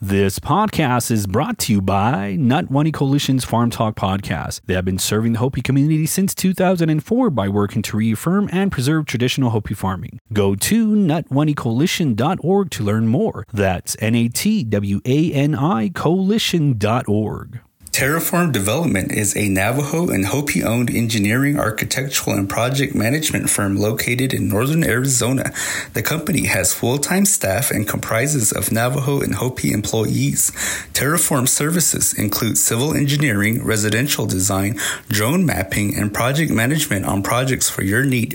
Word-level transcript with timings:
This 0.00 0.40
podcast 0.40 1.12
is 1.12 1.24
brought 1.26 1.56
to 1.60 1.72
you 1.72 1.80
by 1.80 2.36
Natwani 2.38 2.92
Coalition's 2.92 3.44
Farm 3.44 3.70
Talk 3.70 3.94
podcast. 3.94 4.60
They 4.66 4.74
have 4.74 4.84
been 4.84 4.98
serving 4.98 5.34
the 5.34 5.38
Hopi 5.38 5.62
community 5.62 6.04
since 6.04 6.34
2004 6.34 7.30
by 7.30 7.48
working 7.48 7.80
to 7.82 7.96
reaffirm 7.96 8.50
and 8.52 8.72
preserve 8.72 9.06
traditional 9.06 9.50
Hopi 9.50 9.72
farming. 9.72 10.18
Go 10.32 10.56
to 10.56 10.88
natwanicoalition.org 10.88 12.70
to 12.70 12.82
learn 12.82 13.06
more. 13.06 13.46
That's 13.52 13.96
N 14.00 14.16
A 14.16 14.28
T 14.28 14.64
W 14.64 15.00
A 15.06 15.32
N 15.32 15.54
I 15.54 15.90
coalition.org. 15.90 17.60
Terraform 17.94 18.50
Development 18.50 19.12
is 19.12 19.36
a 19.36 19.48
Navajo 19.48 20.08
and 20.08 20.26
Hopi 20.26 20.64
owned 20.64 20.90
engineering, 20.90 21.60
architectural, 21.60 22.36
and 22.36 22.50
project 22.50 22.92
management 22.92 23.48
firm 23.48 23.76
located 23.76 24.34
in 24.34 24.48
northern 24.48 24.82
Arizona. 24.82 25.52
The 25.92 26.02
company 26.02 26.46
has 26.46 26.74
full 26.74 26.98
time 26.98 27.24
staff 27.24 27.70
and 27.70 27.86
comprises 27.86 28.50
of 28.50 28.72
Navajo 28.72 29.20
and 29.20 29.36
Hopi 29.36 29.70
employees. 29.70 30.50
Terraform 30.92 31.46
services 31.46 32.12
include 32.12 32.58
civil 32.58 32.94
engineering, 32.94 33.64
residential 33.64 34.26
design, 34.26 34.76
drone 35.06 35.46
mapping, 35.46 35.94
and 35.94 36.12
project 36.12 36.50
management 36.50 37.04
on 37.04 37.22
projects 37.22 37.70
for 37.70 37.84
your 37.84 38.04
need. 38.04 38.32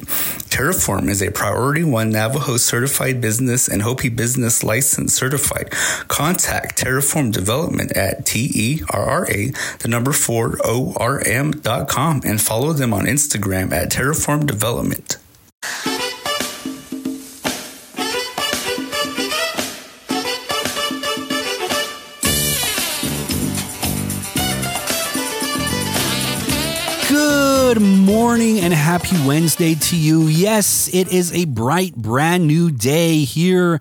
Terraform 0.48 1.10
is 1.10 1.21
a 1.21 1.32
Priority 1.32 1.84
1 1.84 2.10
Navajo 2.10 2.55
certified 2.55 3.20
business 3.20 3.68
and 3.68 3.82
Hopi 3.82 4.07
business 4.07 4.63
license 4.63 5.13
certified. 5.13 5.70
Contact 6.07 6.82
Terraform 6.82 7.34
Development 7.34 7.91
at 7.91 8.26
T 8.26 8.49
E 8.54 8.82
R 8.90 9.04
R 9.04 9.30
A 9.30 9.48
the 9.80 9.88
number 9.88 10.12
4 10.12 10.59
ORM.com, 10.66 12.21
and 12.26 12.41
follow 12.41 12.73
them 12.73 12.94
on 12.94 13.05
Instagram 13.05 13.71
at 13.71 13.91
Terraform 13.91 14.45
Development. 14.45 15.17
Good 27.70 27.84
morning 27.84 28.62
and 28.62 28.73
happy 28.73 29.15
Wednesday 29.27 29.75
to 29.75 29.95
you. 29.95 30.23
Yes, 30.23 30.89
it 30.91 31.13
is 31.13 31.31
a 31.34 31.45
bright, 31.45 31.95
brand 31.95 32.48
new 32.48 32.71
day 32.71 33.20
here 33.20 33.79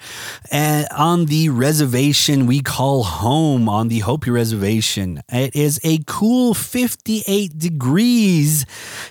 uh, 0.52 0.84
on 0.94 1.24
the 1.24 1.48
reservation 1.48 2.44
we 2.44 2.60
call 2.60 3.02
home 3.02 3.66
on 3.66 3.88
the 3.88 4.00
Hopi 4.00 4.30
Reservation. 4.30 5.22
It 5.32 5.56
is 5.56 5.80
a 5.84 6.00
cool 6.06 6.52
58 6.52 7.58
degrees, 7.58 8.66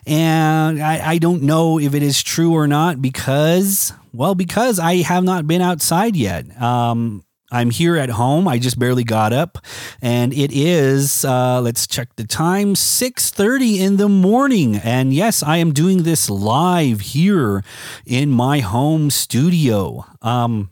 and 0.06 0.80
I, 0.80 1.14
I 1.14 1.18
don't 1.18 1.42
know 1.42 1.80
if 1.80 1.96
it 1.96 2.04
is 2.04 2.22
true 2.22 2.54
or 2.54 2.68
not 2.68 3.02
because, 3.02 3.94
well, 4.14 4.36
because 4.36 4.78
I 4.78 4.98
have 4.98 5.24
not 5.24 5.48
been 5.48 5.64
outside 5.64 6.16
yet. 6.16 6.62
Um, 6.62 7.24
I'm 7.52 7.70
here 7.70 7.96
at 7.96 8.10
home. 8.10 8.48
I 8.48 8.60
just 8.60 8.78
barely 8.78 9.06
got 9.06 9.32
up, 9.32 9.58
and 10.02 10.34
it 10.34 10.52
is 10.52 11.24
uh, 11.24 11.62
let's 11.62 11.88
check 11.88 12.16
the 12.18 12.26
time 12.26 12.76
6:30 12.76 13.80
in 13.80 13.98
the 13.98 14.10
morning. 14.10 14.76
And 14.76 15.14
yes, 15.14 15.42
I 15.42 15.58
am 15.58 15.72
doing 15.72 16.04
this 16.04 16.30
live 16.30 17.00
here 17.02 17.64
in 18.06 18.32
my 18.32 18.60
home 18.60 19.10
studio. 19.10 20.06
Um, 20.22 20.72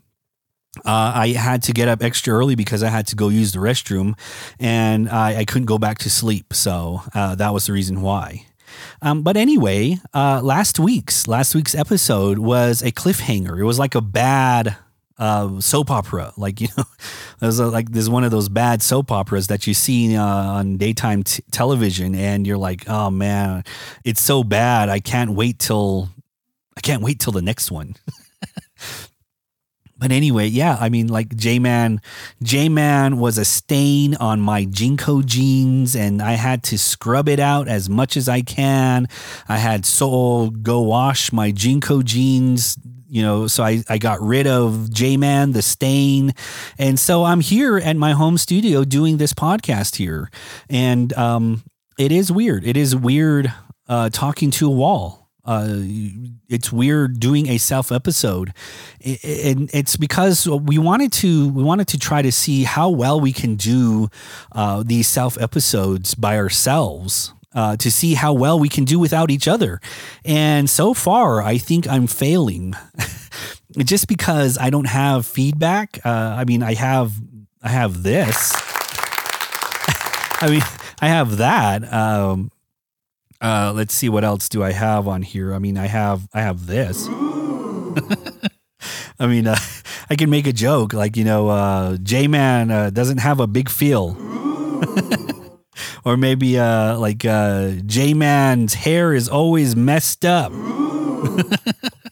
uh, 0.84 1.14
I 1.16 1.30
had 1.30 1.64
to 1.64 1.72
get 1.72 1.88
up 1.88 2.04
extra 2.04 2.34
early 2.34 2.56
because 2.56 2.84
I 2.84 2.90
had 2.90 3.08
to 3.08 3.16
go 3.16 3.30
use 3.30 3.54
the 3.54 3.60
restroom, 3.60 4.18
and 4.60 5.10
I, 5.10 5.40
I 5.40 5.46
couldn't 5.46 5.68
go 5.68 5.78
back 5.78 6.00
to 6.00 6.10
sleep. 6.10 6.54
So 6.54 7.02
uh, 7.14 7.36
that 7.36 7.54
was 7.54 7.68
the 7.68 7.74
reason 7.74 8.02
why. 8.02 8.48
Um, 9.02 9.24
but 9.24 9.38
anyway, 9.38 10.00
uh, 10.14 10.42
last 10.44 10.78
week's 10.78 11.28
last 11.28 11.56
week's 11.56 11.76
episode 11.76 12.40
was 12.40 12.82
a 12.82 12.92
cliffhanger. 12.92 13.58
It 13.58 13.64
was 13.64 13.80
like 13.80 13.96
a 13.96 14.02
bad 14.02 14.76
uh, 15.18 15.60
soap 15.60 15.92
opera. 15.92 16.34
Like 16.38 16.62
you 16.62 16.68
know, 16.78 16.84
there's 17.40 17.60
a, 17.60 17.68
like 17.68 17.92
there's 17.92 18.10
one 18.10 18.24
of 18.24 18.32
those 18.32 18.50
bad 18.50 18.82
soap 18.82 19.12
operas 19.12 19.48
that 19.48 19.68
you 19.68 19.74
see 19.74 20.16
uh, 20.16 20.24
on 20.24 20.78
daytime 20.78 21.24
t- 21.24 21.44
television, 21.52 22.16
and 22.16 22.46
you're 22.46 22.58
like, 22.58 22.88
oh 22.88 23.10
man, 23.10 23.64
it's 24.04 24.22
so 24.22 24.44
bad. 24.44 24.90
I 24.90 25.00
can't 25.00 25.32
wait 25.32 25.60
till 25.60 26.10
I 26.78 26.82
can't 26.82 27.02
wait 27.02 27.20
till 27.20 27.34
the 27.34 27.42
next 27.42 27.72
one. 27.72 27.96
But 29.98 30.12
anyway, 30.12 30.48
yeah, 30.48 30.78
I 30.80 30.90
mean, 30.90 31.08
like 31.08 31.36
J 31.38 31.58
Man, 31.58 32.02
J 32.44 32.68
Man 32.68 33.18
was 33.18 33.38
a 33.38 33.46
stain 33.46 34.16
on 34.16 34.42
my 34.42 34.66
JNCO 34.66 35.26
jeans, 35.26 35.96
and 35.96 36.22
I 36.22 36.34
had 36.34 36.64
to 36.64 36.78
scrub 36.78 37.30
it 37.30 37.40
out 37.40 37.70
as 37.70 37.90
much 37.90 38.18
as 38.18 38.28
I 38.28 38.42
can. 38.42 39.08
I 39.48 39.58
had 39.58 39.86
Soul 39.86 40.50
go 40.50 40.82
wash 40.82 41.32
my 41.32 41.54
JNCO 41.54 42.04
jeans, 42.04 42.78
you 43.16 43.22
know, 43.22 43.48
so 43.48 43.64
I, 43.64 43.82
I 43.88 43.98
got 43.98 44.22
rid 44.22 44.46
of 44.46 44.92
J 44.92 45.16
Man, 45.16 45.54
the 45.54 45.62
stain. 45.62 46.34
And 46.78 47.00
so 47.00 47.24
I'm 47.24 47.40
here 47.40 47.78
at 47.78 47.96
my 47.96 48.12
home 48.12 48.38
studio 48.38 48.84
doing 48.84 49.16
this 49.16 49.32
podcast 49.32 49.96
here. 49.96 50.30
And 50.70 51.14
um, 51.14 51.64
it 51.98 52.12
is 52.12 52.30
weird. 52.30 52.68
It 52.68 52.76
is 52.76 52.94
weird 52.94 53.54
uh, 53.88 54.10
talking 54.10 54.52
to 54.52 54.68
a 54.68 54.72
wall 54.72 55.26
uh, 55.46 55.68
it's 56.50 56.72
weird 56.72 57.20
doing 57.20 57.48
a 57.50 57.60
self 57.60 57.92
episode, 57.92 58.52
and 59.04 59.70
it's 59.74 59.96
because 59.96 60.48
we 60.48 60.80
wanted 60.80 61.14
to 61.14 61.50
we 61.50 61.64
wanted 61.64 61.88
to 61.90 62.00
try 62.00 62.24
to 62.24 62.32
see 62.32 62.64
how 62.64 62.90
well 62.90 63.22
we 63.22 63.32
can 63.32 63.56
do 63.56 64.10
uh, 64.54 64.84
these 64.84 65.08
self 65.08 65.40
episodes 65.40 66.16
by 66.16 66.38
ourselves. 66.38 67.35
Uh, 67.56 67.78
to 67.78 67.90
see 67.90 68.16
how 68.16 68.34
well 68.34 68.60
we 68.60 68.68
can 68.68 68.84
do 68.84 69.00
without 69.00 69.32
each 69.32 69.48
other. 69.48 69.80
And 70.26 70.70
so 70.70 70.94
far, 70.94 71.42
I 71.42 71.58
think 71.58 71.88
I'm 71.88 72.06
failing 72.06 72.74
just 73.78 74.10
because 74.10 74.58
I 74.58 74.70
don't 74.70 74.90
have 74.90 75.26
feedback. 75.26 76.06
Uh, 76.06 76.36
I 76.38 76.44
mean, 76.44 76.62
I 76.62 76.74
have, 76.74 77.14
I 77.64 77.70
have 77.70 78.04
this. 78.04 78.52
I 80.42 80.50
mean, 80.50 80.62
I 81.00 81.08
have 81.08 81.38
that. 81.38 81.94
Um, 81.94 82.52
uh, 83.42 83.74
let's 83.76 83.94
see 83.94 84.10
what 84.10 84.24
else 84.24 84.50
do 84.50 84.64
I 84.64 84.72
have 84.72 85.08
on 85.08 85.22
here. 85.22 85.54
I 85.54 85.60
mean, 85.60 85.78
I 85.78 85.88
have 85.88 86.28
I 86.34 86.42
have 86.42 86.66
this. 86.66 87.08
I 89.20 89.28
mean, 89.28 89.48
uh, 89.48 89.58
I 90.10 90.16
can 90.16 90.30
make 90.30 90.48
a 90.48 90.54
joke 90.54 90.94
like 90.94 91.18
you 91.18 91.24
know, 91.24 91.50
uh, 91.50 91.98
J 91.98 92.28
Man 92.28 92.72
uh, 92.72 92.90
doesn't 92.90 93.20
have 93.20 93.40
a 93.40 93.48
big 93.48 93.70
feel, 93.70 94.16
or 96.06 96.18
maybe 96.18 96.58
uh, 96.58 96.98
like 96.98 97.26
uh, 97.26 97.72
J 97.86 98.14
Man's 98.14 98.74
hair 98.74 99.14
is 99.14 99.30
always 99.30 99.76
messed 99.76 100.26
up. 100.26 100.52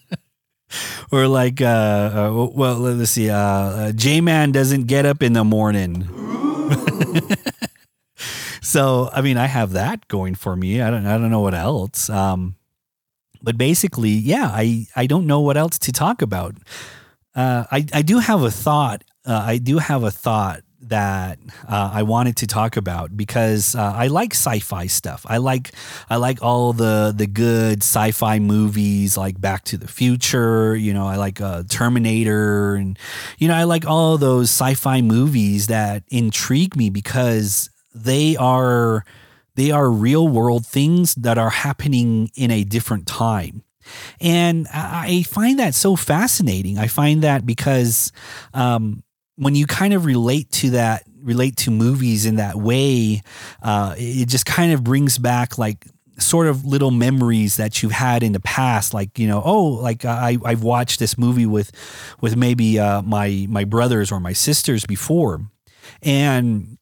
or 1.12 1.28
like 1.28 1.62
uh, 1.62 2.32
uh, 2.32 2.50
well 2.54 2.76
let's 2.76 3.12
see 3.12 3.30
uh, 3.30 3.38
uh 3.38 3.92
j-man 3.92 4.52
doesn't 4.52 4.88
get 4.88 5.06
up 5.06 5.22
in 5.22 5.34
the 5.34 5.44
morning 5.44 6.08
so 8.62 9.10
I 9.14 9.22
mean, 9.22 9.38
I 9.38 9.46
have 9.46 9.74
that 9.74 10.08
going 10.08 10.36
for 10.36 10.56
me. 10.56 10.82
I 10.82 10.90
don't 10.90 11.06
I 11.06 11.18
don't 11.18 11.30
know 11.30 11.42
what 11.42 11.54
else. 11.54 12.10
Um, 12.10 12.56
but 13.42 13.58
basically, 13.58 14.10
yeah, 14.10 14.50
I 14.52 14.88
I 14.96 15.06
don't 15.06 15.28
know 15.28 15.42
what 15.42 15.58
else 15.58 15.78
to 15.80 15.92
talk 15.92 16.22
about. 16.22 16.56
I 17.36 17.86
I 17.94 18.02
do 18.02 18.20
have 18.20 18.42
a 18.42 18.50
thought. 18.50 19.04
I 19.26 19.58
do 19.58 19.78
have 19.78 20.04
a 20.04 20.12
thought 20.12 20.62
that 20.90 21.40
uh, 21.68 21.92
I 21.94 22.04
wanted 22.04 22.38
to 22.38 22.48
talk 22.48 22.78
about 22.78 23.16
because 23.16 23.76
uh, 23.76 23.94
I 23.96 24.08
like 24.08 24.34
sci-fi 24.34 24.88
stuff. 24.88 25.26
I 25.28 25.38
like 25.38 25.72
I 26.10 26.18
like 26.18 26.42
all 26.42 26.74
the 26.74 27.14
the 27.16 27.28
good 27.28 27.84
sci-fi 27.84 28.40
movies 28.40 29.18
like 29.18 29.40
Back 29.40 29.64
to 29.66 29.78
the 29.78 29.88
Future. 29.88 30.76
You 30.76 30.94
know, 30.94 31.08
I 31.08 31.16
like 31.16 31.42
uh, 31.42 31.64
Terminator, 31.70 32.76
and 32.76 32.98
you 33.38 33.48
know, 33.48 33.56
I 33.56 33.64
like 33.64 33.86
all 33.86 34.18
those 34.18 34.50
sci-fi 34.50 35.02
movies 35.02 35.68
that 35.68 36.04
intrigue 36.10 36.76
me 36.76 36.90
because 36.90 37.70
they 37.94 38.36
are 38.38 39.06
they 39.56 39.72
are 39.72 39.90
real 39.90 40.28
world 40.28 40.66
things 40.66 41.16
that 41.16 41.38
are 41.38 41.50
happening 41.50 42.32
in 42.36 42.52
a 42.52 42.64
different 42.64 43.08
time. 43.08 43.64
And 44.22 44.68
I 44.74 45.24
find 45.24 45.60
that 45.60 45.76
so 45.76 45.96
fascinating. 45.96 46.78
I 46.78 46.88
find 46.88 47.22
that 47.24 47.46
because 47.46 48.12
um, 48.54 49.03
when 49.36 49.56
you 49.56 49.66
kind 49.66 49.94
of 49.94 50.06
relate 50.06 50.52
to 50.52 50.72
that, 50.72 51.04
relate 51.22 51.58
to 51.58 51.72
movies 51.72 52.26
in 52.26 52.36
that 52.36 52.56
way, 52.56 53.22
uh, 53.62 53.96
it 53.98 54.28
just 54.28 54.46
kind 54.46 54.74
of 54.74 54.84
brings 54.84 55.18
back 55.18 55.58
like 55.58 55.88
sort 56.20 56.48
of 56.48 56.66
little 56.66 56.92
memories 56.92 57.58
that 57.58 57.82
you've 57.82 57.92
had 57.92 58.24
in 58.24 58.34
the 58.34 58.40
past. 58.40 58.94
Like 58.94 59.18
you 59.18 59.28
know 59.28 59.42
oh 59.44 59.64
like 59.64 60.06
i 60.06 60.38
i've 60.46 60.64
watched 60.64 61.00
this 61.00 61.18
movie 61.18 61.46
with 61.46 61.72
with 62.22 62.36
maybe 62.36 62.80
uh, 62.80 63.02
my 63.02 63.46
my 63.50 63.64
brothers 63.64 64.12
or 64.12 64.20
my 64.20 64.34
sisters 64.34 64.86
before. 64.86 65.42
And 66.02 66.78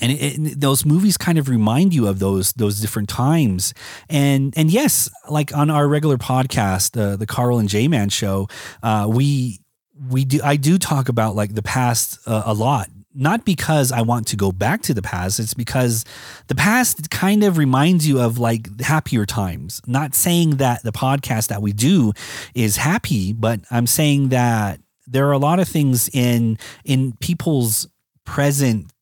and 0.00 0.12
it, 0.12 0.14
it, 0.14 0.60
those 0.60 0.84
movies 0.84 1.16
kind 1.16 1.38
of 1.38 1.48
remind 1.48 1.94
you 1.94 2.06
of 2.06 2.18
those 2.18 2.52
those 2.52 2.80
different 2.80 3.08
times. 3.08 3.74
And 4.08 4.52
and 4.56 4.70
yes 4.70 5.08
like 5.28 5.54
on 5.56 5.70
our 5.70 5.88
regular 5.88 6.18
podcast 6.18 6.92
the 6.92 7.16
the 7.16 7.26
carl 7.26 7.58
and 7.58 7.68
j 7.68 7.88
man 7.88 8.08
show 8.10 8.48
uh, 8.82 9.06
we 9.10 9.60
we 10.08 10.24
do 10.24 10.40
i 10.44 10.56
do 10.56 10.78
talk 10.78 11.08
about 11.08 11.34
like 11.34 11.54
the 11.54 11.62
past 11.62 12.18
uh, 12.26 12.42
a 12.46 12.54
lot 12.54 12.88
not 13.14 13.44
because 13.44 13.90
i 13.90 14.00
want 14.00 14.26
to 14.26 14.36
go 14.36 14.52
back 14.52 14.82
to 14.82 14.94
the 14.94 15.02
past 15.02 15.40
it's 15.40 15.54
because 15.54 16.04
the 16.46 16.54
past 16.54 17.10
kind 17.10 17.42
of 17.42 17.58
reminds 17.58 18.06
you 18.06 18.20
of 18.20 18.38
like 18.38 18.80
happier 18.80 19.26
times 19.26 19.80
not 19.86 20.14
saying 20.14 20.56
that 20.56 20.82
the 20.82 20.92
podcast 20.92 21.48
that 21.48 21.62
we 21.62 21.72
do 21.72 22.12
is 22.54 22.76
happy 22.76 23.32
but 23.32 23.60
i'm 23.70 23.86
saying 23.86 24.28
that 24.28 24.80
there 25.06 25.26
are 25.26 25.32
a 25.32 25.38
lot 25.38 25.58
of 25.58 25.68
things 25.68 26.08
in 26.12 26.58
in 26.84 27.12
people's 27.20 27.88
present 28.24 28.92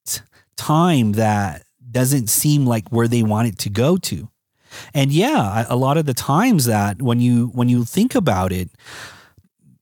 time 0.56 1.12
that 1.12 1.64
doesn't 1.90 2.28
seem 2.28 2.66
like 2.66 2.88
where 2.88 3.08
they 3.08 3.22
want 3.22 3.48
it 3.48 3.58
to 3.58 3.70
go 3.70 3.96
to. 3.96 4.28
And 4.92 5.12
yeah, 5.12 5.64
a 5.68 5.76
lot 5.76 5.96
of 5.96 6.06
the 6.06 6.14
times 6.14 6.66
that 6.66 7.00
when 7.00 7.20
you 7.20 7.48
when 7.48 7.68
you 7.68 7.84
think 7.84 8.14
about 8.14 8.52
it, 8.52 8.70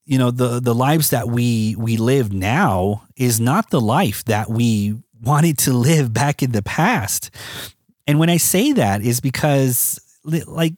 you 0.06 0.18
know, 0.18 0.30
the 0.30 0.60
the 0.60 0.74
lives 0.74 1.10
that 1.10 1.28
we 1.28 1.76
we 1.78 1.96
live 1.96 2.32
now 2.32 3.04
is 3.16 3.40
not 3.40 3.70
the 3.70 3.80
life 3.80 4.24
that 4.24 4.50
we 4.50 4.96
wanted 5.22 5.58
to 5.58 5.72
live 5.72 6.12
back 6.12 6.42
in 6.42 6.52
the 6.52 6.62
past. 6.62 7.30
And 8.06 8.18
when 8.18 8.28
I 8.28 8.36
say 8.36 8.72
that 8.72 9.00
is 9.02 9.20
because 9.20 9.98
like 10.24 10.74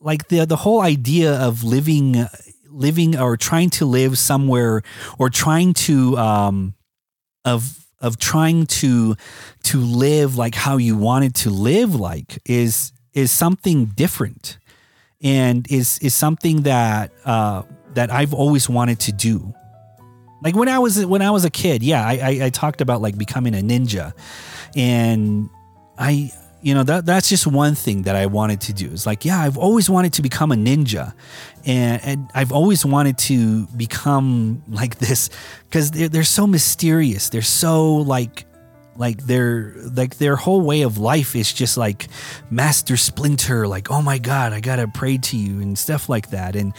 like 0.00 0.28
the 0.28 0.44
the 0.44 0.56
whole 0.56 0.80
idea 0.80 1.34
of 1.34 1.64
living 1.64 2.26
living 2.68 3.18
or 3.18 3.36
trying 3.36 3.70
to 3.70 3.84
live 3.84 4.16
somewhere 4.16 4.82
or 5.18 5.28
trying 5.28 5.74
to 5.74 6.16
um 6.16 6.74
of 7.44 7.84
of 8.00 8.18
trying 8.18 8.66
to 8.66 9.16
to 9.64 9.78
live 9.78 10.36
like 10.36 10.54
how 10.54 10.76
you 10.76 10.96
wanted 10.96 11.34
to 11.34 11.50
live 11.50 11.94
like 11.94 12.38
is 12.44 12.92
is 13.12 13.30
something 13.30 13.86
different 13.86 14.58
and 15.22 15.70
is 15.70 15.98
is 16.00 16.14
something 16.14 16.62
that 16.62 17.12
uh 17.24 17.62
that 17.94 18.12
I've 18.12 18.34
always 18.34 18.68
wanted 18.68 19.00
to 19.00 19.12
do 19.12 19.54
like 20.42 20.56
when 20.56 20.68
I 20.68 20.78
was 20.78 21.04
when 21.06 21.22
I 21.22 21.30
was 21.30 21.44
a 21.44 21.50
kid, 21.50 21.82
yeah, 21.82 22.04
I, 22.04 22.12
I, 22.12 22.46
I 22.46 22.50
talked 22.50 22.80
about 22.80 23.00
like 23.00 23.16
becoming 23.16 23.54
a 23.54 23.58
ninja, 23.58 24.12
and 24.74 25.48
I 25.96 26.32
you 26.60 26.74
know 26.74 26.82
that 26.82 27.06
that's 27.06 27.28
just 27.28 27.46
one 27.46 27.76
thing 27.76 28.02
that 28.02 28.16
I 28.16 28.26
wanted 28.26 28.60
to 28.62 28.72
do. 28.72 28.90
It's 28.92 29.06
like 29.06 29.24
yeah, 29.24 29.40
I've 29.40 29.56
always 29.56 29.88
wanted 29.88 30.14
to 30.14 30.22
become 30.22 30.50
a 30.50 30.56
ninja, 30.56 31.14
and 31.64 32.02
and 32.02 32.30
I've 32.34 32.50
always 32.50 32.84
wanted 32.84 33.18
to 33.18 33.66
become 33.68 34.64
like 34.68 34.98
this 34.98 35.30
because 35.68 35.92
they're 35.92 36.08
they're 36.08 36.24
so 36.24 36.48
mysterious. 36.48 37.28
They're 37.28 37.42
so 37.42 37.94
like 37.94 38.44
like 38.96 39.22
their 39.24 39.74
like 39.94 40.18
their 40.18 40.36
whole 40.36 40.60
way 40.60 40.82
of 40.82 40.98
life 40.98 41.34
is 41.34 41.52
just 41.52 41.76
like 41.76 42.08
master 42.50 42.96
splinter 42.96 43.66
like 43.66 43.90
oh 43.90 44.02
my 44.02 44.18
god 44.18 44.52
i 44.52 44.60
gotta 44.60 44.86
pray 44.86 45.16
to 45.16 45.36
you 45.36 45.60
and 45.62 45.78
stuff 45.78 46.08
like 46.08 46.30
that 46.30 46.54
and 46.54 46.74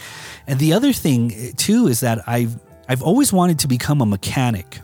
and 0.46 0.60
the 0.60 0.72
other 0.72 0.92
thing 0.92 1.32
eh, 1.34 1.50
too 1.56 1.88
is 1.88 2.00
that 2.00 2.20
i've 2.28 2.56
I've 2.88 3.02
always 3.02 3.32
wanted 3.32 3.60
to 3.60 3.68
become 3.68 4.00
a 4.00 4.06
mechanic. 4.06 4.80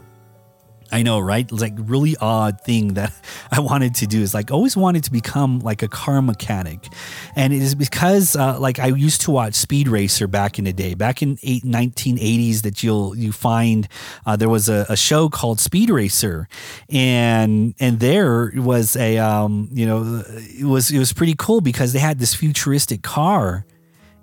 I 0.93 1.03
know, 1.03 1.21
right? 1.21 1.51
Like 1.51 1.75
really 1.77 2.17
odd 2.17 2.61
thing 2.61 2.95
that 2.95 3.13
I 3.53 3.61
wanted 3.61 3.95
to 3.97 4.07
do 4.07 4.21
is 4.21 4.35
like 4.35 4.51
always 4.51 4.77
wanted 4.77 5.05
to 5.05 5.13
become 5.13 5.61
like 5.61 5.83
a 5.83 5.89
car 5.89 6.21
mechanic, 6.23 6.89
and 7.37 7.53
it 7.53 7.63
is 7.63 7.75
because 7.75 8.37
uh, 8.37 8.59
like 8.59 8.79
I 8.79 8.89
used 8.89 9.23
to 9.23 9.31
watch 9.31 9.55
Speed 9.55 9.89
Racer 9.89 10.27
back 10.27 10.59
in 10.59 10.65
the 10.65 10.73
day, 10.73 10.95
back 10.95 11.23
in 11.23 11.39
eight, 11.43 11.65
1980s. 11.65 12.63
That 12.63 12.83
you'll 12.83 13.17
you 13.17 13.33
find 13.33 13.89
uh, 14.27 14.37
there 14.37 14.49
was 14.49 14.69
a, 14.69 14.87
a, 14.89 14.97
show 14.97 15.29
called 15.29 15.61
Speed 15.61 15.91
Racer, 15.91 16.49
and 16.89 17.75
and 17.79 18.01
there 18.01 18.53
was 18.57 18.97
a 18.97 19.19
um, 19.19 19.69
you 19.73 19.87
know 19.87 20.23
it 20.27 20.65
was 20.65 20.91
it 20.91 20.99
was 20.99 21.13
pretty 21.13 21.35
cool 21.39 21.61
because 21.61 21.93
they 21.93 21.99
had 22.01 22.19
this 22.19 22.35
futuristic 22.35 23.03
car 23.03 23.65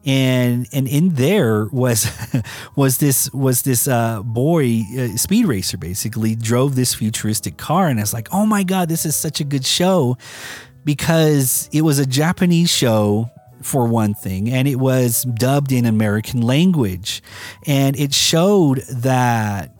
and 0.07 0.67
and 0.71 0.87
in 0.87 1.09
there 1.15 1.65
was 1.65 2.09
was 2.75 2.97
this 2.97 3.31
was 3.33 3.63
this 3.63 3.87
uh, 3.87 4.23
boy 4.23 4.81
uh, 4.97 5.17
speed 5.17 5.45
racer 5.45 5.77
basically 5.77 6.33
drove 6.33 6.75
this 6.75 6.95
futuristic 6.95 7.57
car. 7.57 7.87
And 7.89 7.99
I 7.99 8.03
was 8.03 8.13
like 8.13 8.29
oh 8.31 8.45
my 8.45 8.63
god 8.63 8.87
this 8.87 9.05
is 9.05 9.15
such 9.15 9.41
a 9.41 9.43
good 9.43 9.65
show 9.65 10.17
because 10.85 11.69
it 11.73 11.81
was 11.81 11.99
a 11.99 12.05
Japanese 12.05 12.69
show 12.69 13.29
for 13.61 13.85
one 13.85 14.13
thing 14.13 14.49
and 14.49 14.67
it 14.67 14.77
was 14.77 15.23
dubbed 15.23 15.73
in 15.73 15.85
American 15.85 16.41
language. 16.41 17.21
And 17.65 17.99
it 17.99 18.13
showed 18.13 18.77
that 18.89 19.73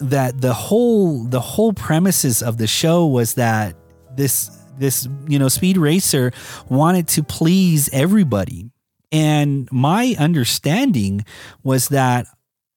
that 0.00 0.40
the 0.40 0.52
whole 0.52 1.24
the 1.24 1.40
whole 1.40 1.72
premises 1.72 2.42
of 2.42 2.58
the 2.58 2.66
show 2.66 3.06
was 3.06 3.34
that 3.34 3.76
this 4.16 4.50
this 4.76 5.08
you 5.28 5.38
know 5.38 5.48
speed 5.48 5.78
racer 5.78 6.32
wanted 6.68 7.06
to 7.08 7.22
please 7.22 7.88
everybody 7.92 8.70
and 9.16 9.66
my 9.72 10.14
understanding 10.18 11.24
was 11.64 11.88
that 11.88 12.26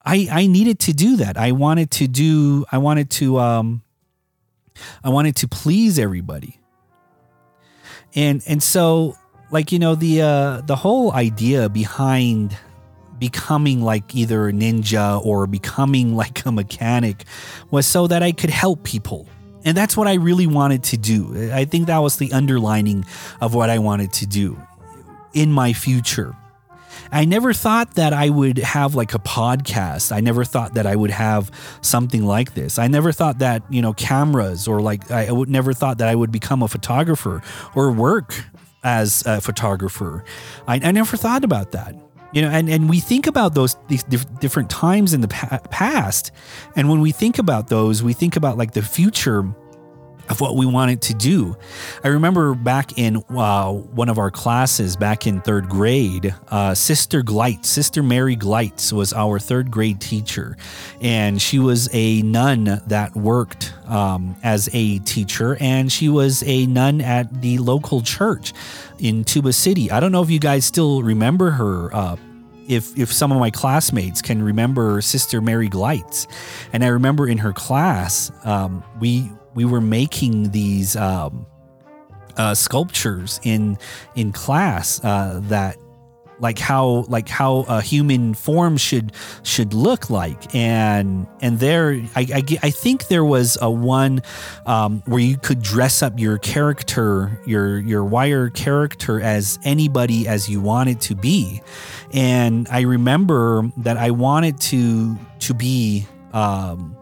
I, 0.05 0.29
I 0.31 0.47
needed 0.47 0.79
to 0.79 0.93
do 0.93 1.17
that. 1.17 1.35
I 1.37 1.51
wanted 1.51 1.91
to 1.91 2.07
do, 2.07 2.63
I 2.71 2.77
wanted 2.77 3.09
to, 3.11 3.39
um, 3.39 3.81
I 5.03 5.09
wanted 5.09 5.35
to 5.35 5.49
please 5.49 5.99
everybody. 5.99 6.57
And, 8.15 8.41
and 8.47 8.63
so 8.63 9.17
like, 9.51 9.73
you 9.73 9.79
know, 9.79 9.95
the, 9.95 10.21
uh, 10.21 10.61
the 10.61 10.77
whole 10.77 11.11
idea 11.11 11.67
behind 11.67 12.57
becoming 13.17 13.81
like 13.81 14.15
either 14.15 14.47
a 14.47 14.53
ninja 14.53 15.21
or 15.25 15.45
becoming 15.45 16.15
like 16.23 16.45
a 16.45 16.53
mechanic 16.53 17.25
was 17.69 17.85
so 17.85 18.07
that 18.07 18.23
I 18.23 18.31
could 18.31 18.49
help 18.49 18.83
people. 18.83 19.27
And 19.65 19.75
that's 19.75 19.97
what 19.97 20.07
I 20.07 20.13
really 20.13 20.47
wanted 20.47 20.85
to 20.85 20.97
do. 20.97 21.51
I 21.51 21.65
think 21.65 21.87
that 21.87 21.97
was 21.97 22.15
the 22.15 22.31
underlining 22.31 23.03
of 23.41 23.53
what 23.53 23.69
I 23.69 23.79
wanted 23.79 24.13
to 24.13 24.25
do 24.25 24.57
in 25.33 25.51
my 25.51 25.73
future. 25.73 26.35
I 27.11 27.25
never 27.25 27.53
thought 27.53 27.95
that 27.95 28.13
I 28.13 28.29
would 28.29 28.57
have 28.59 28.93
like 28.93 29.13
a 29.13 29.19
podcast. 29.19 30.11
I 30.11 30.19
never 30.19 30.43
thought 30.43 30.75
that 30.75 30.85
I 30.85 30.95
would 30.95 31.11
have 31.11 31.49
something 31.81 32.23
like 32.25 32.53
this. 32.53 32.77
I 32.77 32.87
never 32.87 33.11
thought 33.11 33.39
that, 33.39 33.63
you 33.69 33.81
know, 33.81 33.93
cameras 33.93 34.67
or 34.67 34.81
like 34.81 35.09
I 35.09 35.31
would 35.31 35.49
never 35.49 35.73
thought 35.73 35.97
that 35.99 36.07
I 36.07 36.15
would 36.15 36.31
become 36.31 36.61
a 36.61 36.67
photographer 36.67 37.41
or 37.75 37.91
work 37.91 38.43
as 38.83 39.23
a 39.25 39.41
photographer. 39.41 40.23
I, 40.67 40.75
I 40.83 40.91
never 40.91 41.17
thought 41.17 41.43
about 41.43 41.71
that. 41.71 41.95
You 42.31 42.43
know, 42.43 42.49
and, 42.49 42.69
and 42.69 42.87
we 42.87 42.99
think 42.99 43.25
about 43.25 43.55
those 43.55 43.75
these 43.87 44.03
different 44.03 44.69
times 44.69 45.15
in 45.15 45.21
the 45.21 45.27
past. 45.27 46.31
And 46.75 46.87
when 46.87 47.01
we 47.01 47.11
think 47.11 47.39
about 47.39 47.69
those, 47.69 48.03
we 48.03 48.13
think 48.13 48.35
about 48.35 48.55
like 48.55 48.73
the 48.73 48.83
future 48.83 49.51
of 50.29 50.41
what 50.41 50.55
we 50.55 50.65
wanted 50.65 51.01
to 51.01 51.13
do. 51.13 51.57
I 52.03 52.09
remember 52.09 52.53
back 52.53 52.97
in 52.97 53.23
uh, 53.29 53.71
one 53.71 54.09
of 54.09 54.17
our 54.17 54.31
classes, 54.31 54.95
back 54.95 55.25
in 55.25 55.41
third 55.41 55.67
grade, 55.67 56.35
uh, 56.49 56.75
Sister 56.75 57.23
Glight, 57.23 57.65
Sister 57.65 58.03
Mary 58.03 58.35
Glights 58.35 58.93
was 58.93 59.11
our 59.13 59.39
third 59.39 59.71
grade 59.71 59.99
teacher. 59.99 60.55
And 61.01 61.41
she 61.41 61.59
was 61.59 61.89
a 61.93 62.21
nun 62.21 62.81
that 62.87 63.15
worked 63.15 63.73
um, 63.87 64.35
as 64.43 64.69
a 64.73 64.99
teacher, 64.99 65.57
and 65.59 65.91
she 65.91 66.09
was 66.09 66.43
a 66.45 66.67
nun 66.67 67.01
at 67.01 67.41
the 67.41 67.57
local 67.57 68.01
church 68.01 68.53
in 68.99 69.23
Tuba 69.23 69.53
City. 69.53 69.89
I 69.91 69.99
don't 69.99 70.11
know 70.11 70.21
if 70.21 70.29
you 70.29 70.39
guys 70.39 70.65
still 70.65 71.01
remember 71.01 71.51
her. 71.51 71.93
Uh, 71.93 72.15
if 72.67 72.95
if 72.99 73.11
some 73.11 73.31
of 73.31 73.39
my 73.39 73.49
classmates 73.49 74.21
can 74.21 74.43
remember 74.43 75.01
Sister 75.01 75.41
Mary 75.41 75.67
Glights, 75.67 76.27
and 76.71 76.83
I 76.83 76.87
remember 76.87 77.27
in 77.27 77.39
her 77.39 77.51
class, 77.51 78.31
um, 78.43 78.83
we 78.99 79.31
we 79.59 79.65
were 79.65 79.81
making 79.81 80.51
these 80.51 80.95
um, 80.95 81.45
uh, 82.37 82.55
sculptures 82.55 83.41
in 83.43 83.77
in 84.15 84.31
class 84.31 85.03
uh, 85.03 85.41
that 85.49 85.75
like 86.39 86.57
how 86.57 87.03
like 87.09 87.27
how 87.27 87.65
a 87.67 87.81
human 87.81 88.33
form 88.33 88.77
should 88.77 89.11
should 89.43 89.73
look 89.73 90.09
like. 90.09 90.55
And 90.55 91.27
and 91.41 91.59
there 91.59 92.01
I, 92.15 92.21
I, 92.33 92.43
I 92.63 92.69
think 92.69 93.09
there 93.09 93.25
was 93.25 93.57
a 93.61 93.69
one 93.69 94.21
um, 94.65 95.03
where 95.07 95.19
you 95.19 95.35
could 95.35 95.61
dress 95.61 96.01
up 96.01 96.17
your 96.17 96.37
character 96.37 97.37
your 97.45 97.79
your 97.79 98.05
wire 98.05 98.49
character 98.49 99.19
as 99.19 99.59
anybody 99.65 100.25
as 100.25 100.47
you 100.47 100.61
wanted 100.61 101.01
to 101.01 101.15
be. 101.15 101.61
And 102.13 102.65
I 102.69 102.83
remember 102.83 103.69
that 103.75 103.97
I 103.97 104.11
wanted 104.11 104.61
to 104.71 105.17
to 105.39 105.53
be 105.53 106.07
um, 106.31 106.95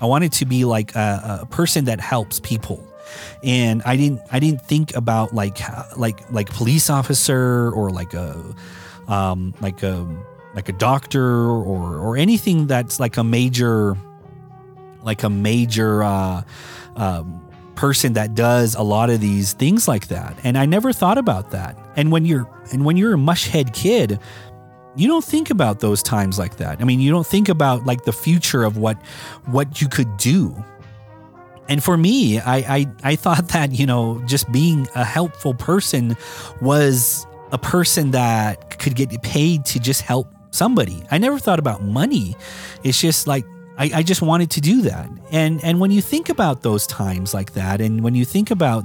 I 0.00 0.06
wanted 0.06 0.32
to 0.32 0.44
be 0.44 0.64
like 0.64 0.94
a, 0.94 1.40
a 1.42 1.46
person 1.46 1.84
that 1.86 2.00
helps 2.00 2.40
people. 2.40 2.86
And 3.42 3.82
I 3.84 3.96
didn't 3.96 4.20
I 4.30 4.38
didn't 4.38 4.62
think 4.62 4.94
about 4.94 5.34
like 5.34 5.58
like 5.96 6.30
like 6.30 6.48
police 6.50 6.88
officer 6.90 7.70
or 7.72 7.90
like 7.90 8.14
a 8.14 8.54
um 9.08 9.52
like 9.60 9.82
a 9.82 10.06
like 10.54 10.68
a 10.68 10.72
doctor 10.72 11.50
or 11.50 11.98
or 11.98 12.16
anything 12.16 12.66
that's 12.66 13.00
like 13.00 13.16
a 13.16 13.24
major 13.24 13.96
like 15.02 15.22
a 15.22 15.30
major 15.30 16.02
uh, 16.02 16.42
um, 16.96 17.46
person 17.74 18.12
that 18.14 18.34
does 18.34 18.74
a 18.74 18.82
lot 18.82 19.10
of 19.10 19.20
these 19.20 19.54
things 19.54 19.88
like 19.88 20.08
that. 20.08 20.36
And 20.44 20.58
I 20.58 20.66
never 20.66 20.92
thought 20.92 21.18
about 21.18 21.50
that. 21.52 21.78
And 21.96 22.12
when 22.12 22.24
you're 22.26 22.48
and 22.72 22.84
when 22.84 22.96
you're 22.96 23.14
a 23.14 23.18
mushhead 23.18 23.74
kid 23.74 24.20
you 24.96 25.08
don't 25.08 25.24
think 25.24 25.50
about 25.50 25.80
those 25.80 26.02
times 26.02 26.38
like 26.38 26.56
that. 26.56 26.80
I 26.80 26.84
mean, 26.84 27.00
you 27.00 27.10
don't 27.10 27.26
think 27.26 27.48
about 27.48 27.86
like 27.86 28.04
the 28.04 28.12
future 28.12 28.64
of 28.64 28.76
what 28.76 29.00
what 29.46 29.80
you 29.80 29.88
could 29.88 30.16
do. 30.16 30.54
And 31.68 31.82
for 31.82 31.96
me, 31.96 32.40
I 32.40 32.56
I, 32.56 32.86
I 33.04 33.16
thought 33.16 33.48
that, 33.48 33.72
you 33.72 33.86
know, 33.86 34.22
just 34.26 34.50
being 34.50 34.88
a 34.94 35.04
helpful 35.04 35.54
person 35.54 36.16
was 36.60 37.26
a 37.52 37.58
person 37.58 38.10
that 38.12 38.78
could 38.78 38.94
get 38.94 39.10
paid 39.22 39.64
to 39.66 39.80
just 39.80 40.02
help 40.02 40.28
somebody. 40.50 41.02
I 41.10 41.18
never 41.18 41.38
thought 41.38 41.58
about 41.58 41.82
money. 41.82 42.36
It's 42.82 43.00
just 43.00 43.26
like 43.26 43.44
I, 43.78 43.90
I 43.94 44.02
just 44.02 44.20
wanted 44.20 44.50
to 44.50 44.60
do 44.60 44.82
that. 44.82 45.08
And 45.30 45.62
and 45.64 45.80
when 45.80 45.90
you 45.90 46.02
think 46.02 46.28
about 46.28 46.62
those 46.62 46.86
times 46.86 47.32
like 47.32 47.52
that, 47.54 47.80
and 47.80 48.02
when 48.02 48.14
you 48.14 48.24
think 48.24 48.50
about 48.50 48.84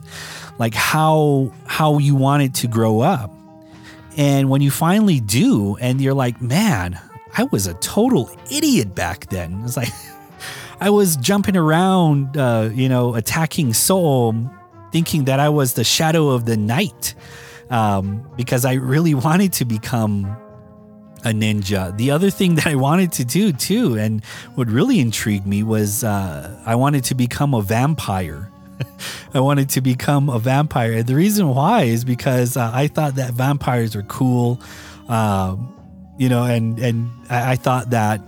like 0.57 0.73
how 0.73 1.51
how 1.65 1.97
you 1.97 2.15
wanted 2.15 2.55
to 2.55 2.67
grow 2.67 3.01
up, 3.01 3.29
and 4.17 4.49
when 4.49 4.61
you 4.61 4.71
finally 4.71 5.19
do, 5.19 5.75
and 5.77 5.99
you're 5.99 6.13
like, 6.13 6.41
man, 6.41 6.99
I 7.37 7.43
was 7.43 7.67
a 7.67 7.73
total 7.75 8.29
idiot 8.51 8.95
back 8.95 9.29
then. 9.29 9.61
It's 9.65 9.75
like, 9.77 9.89
I 10.79 10.89
was 10.89 11.17
jumping 11.17 11.57
around, 11.57 12.37
uh, 12.37 12.69
you 12.73 12.89
know, 12.89 13.15
attacking 13.15 13.73
Soul, 13.73 14.49
thinking 14.91 15.25
that 15.25 15.39
I 15.39 15.49
was 15.49 15.73
the 15.73 15.83
shadow 15.83 16.29
of 16.29 16.45
the 16.45 16.57
night, 16.57 17.15
um, 17.69 18.29
because 18.37 18.65
I 18.65 18.73
really 18.73 19.13
wanted 19.27 19.53
to 19.53 19.65
become 19.65 20.25
a 21.25 21.29
ninja. 21.29 21.95
The 21.97 22.11
other 22.11 22.29
thing 22.29 22.55
that 22.55 22.67
I 22.67 22.75
wanted 22.75 23.11
to 23.13 23.25
do 23.25 23.51
too, 23.51 23.97
and 23.97 24.23
what 24.53 24.69
really 24.69 24.99
intrigued 24.99 25.47
me 25.47 25.63
was 25.63 26.03
uh, 26.03 26.61
I 26.65 26.75
wanted 26.75 27.03
to 27.05 27.15
become 27.15 27.53
a 27.53 27.61
vampire. 27.61 28.51
I 29.33 29.39
wanted 29.39 29.69
to 29.71 29.81
become 29.81 30.29
a 30.29 30.39
vampire. 30.39 30.93
And 30.93 31.07
The 31.07 31.15
reason 31.15 31.49
why 31.49 31.83
is 31.83 32.03
because 32.03 32.57
uh, 32.57 32.71
I 32.73 32.87
thought 32.87 33.15
that 33.15 33.33
vampires 33.33 33.95
are 33.95 34.03
cool, 34.03 34.61
um, 35.07 35.73
you 36.17 36.29
know, 36.29 36.43
and 36.43 36.79
and 36.79 37.09
I, 37.29 37.51
I, 37.51 37.55
thought 37.55 37.89
that 37.89 38.21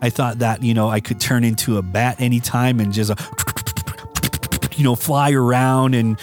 I 0.00 0.10
thought 0.10 0.38
that 0.38 0.62
you 0.62 0.74
know 0.74 0.88
I 0.88 1.00
could 1.00 1.20
turn 1.20 1.44
into 1.44 1.78
a 1.78 1.82
bat 1.82 2.20
anytime 2.20 2.78
and 2.78 2.92
just 2.92 3.10
uh, 3.10 3.16
you 4.76 4.84
know 4.84 4.94
fly 4.94 5.32
around 5.32 5.94
and 5.94 6.18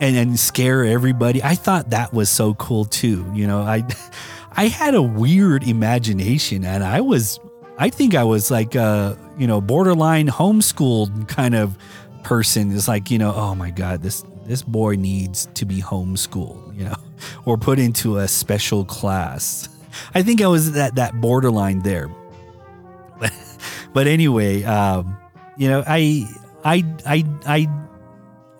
and 0.00 0.16
and 0.16 0.38
scare 0.38 0.84
everybody. 0.84 1.42
I 1.42 1.54
thought 1.54 1.90
that 1.90 2.12
was 2.12 2.28
so 2.28 2.54
cool 2.54 2.84
too. 2.84 3.28
You 3.34 3.46
know, 3.46 3.62
I 3.62 3.84
I 4.52 4.68
had 4.68 4.94
a 4.94 5.02
weird 5.02 5.66
imagination, 5.66 6.64
and 6.64 6.84
I 6.84 7.00
was 7.00 7.40
I 7.78 7.88
think 7.88 8.14
I 8.14 8.24
was 8.24 8.50
like 8.50 8.74
a 8.74 9.18
you 9.38 9.46
know 9.46 9.60
borderline 9.60 10.28
homeschooled 10.28 11.28
kind 11.28 11.54
of 11.54 11.76
person 12.22 12.72
is 12.72 12.88
like, 12.88 13.10
you 13.10 13.18
know, 13.18 13.32
oh 13.34 13.54
my 13.54 13.70
God, 13.70 14.02
this 14.02 14.24
this 14.44 14.62
boy 14.62 14.96
needs 14.96 15.46
to 15.54 15.64
be 15.64 15.80
homeschooled, 15.80 16.76
you 16.76 16.84
know, 16.84 16.96
or 17.44 17.56
put 17.56 17.78
into 17.78 18.18
a 18.18 18.28
special 18.28 18.84
class. 18.84 19.68
I 20.14 20.22
think 20.22 20.40
I 20.40 20.46
was 20.46 20.76
at 20.76 20.94
that 20.96 21.20
borderline 21.20 21.80
there. 21.80 22.08
But, 23.18 23.32
but 23.92 24.06
anyway, 24.06 24.62
um, 24.64 25.16
you 25.56 25.68
know, 25.68 25.84
I 25.86 26.28
I 26.64 26.84
I 27.06 27.24
I 27.46 27.68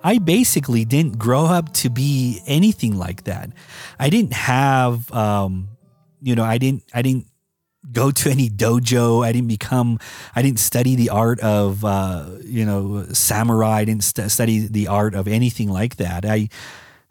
I 0.04 0.19
basically 0.19 0.85
didn't 0.85 1.19
grow 1.19 1.47
up 1.47 1.73
to 1.75 1.90
be 1.90 2.42
anything 2.47 2.97
like 2.97 3.25
that. 3.25 3.50
I 3.99 4.11
didn't 4.11 4.35
have 4.35 5.11
um, 5.12 5.69
you 6.23 6.35
know, 6.35 6.45
I 6.45 6.59
didn't 6.59 6.85
I 6.95 7.02
didn't 7.02 7.26
go 7.90 8.10
to 8.10 8.30
any 8.30 8.48
dojo. 8.48 9.24
I 9.24 9.32
didn't 9.32 9.48
become, 9.48 9.98
I 10.36 10.42
didn't 10.42 10.60
study 10.60 10.94
the 10.94 11.10
art 11.10 11.40
of, 11.40 11.84
uh, 11.84 12.26
you 12.44 12.64
know, 12.64 13.04
samurai. 13.12 13.80
I 13.80 13.84
didn't 13.84 14.04
st- 14.04 14.30
study 14.30 14.66
the 14.66 14.88
art 14.88 15.14
of 15.14 15.26
anything 15.26 15.68
like 15.68 15.96
that. 15.96 16.24
I, 16.24 16.48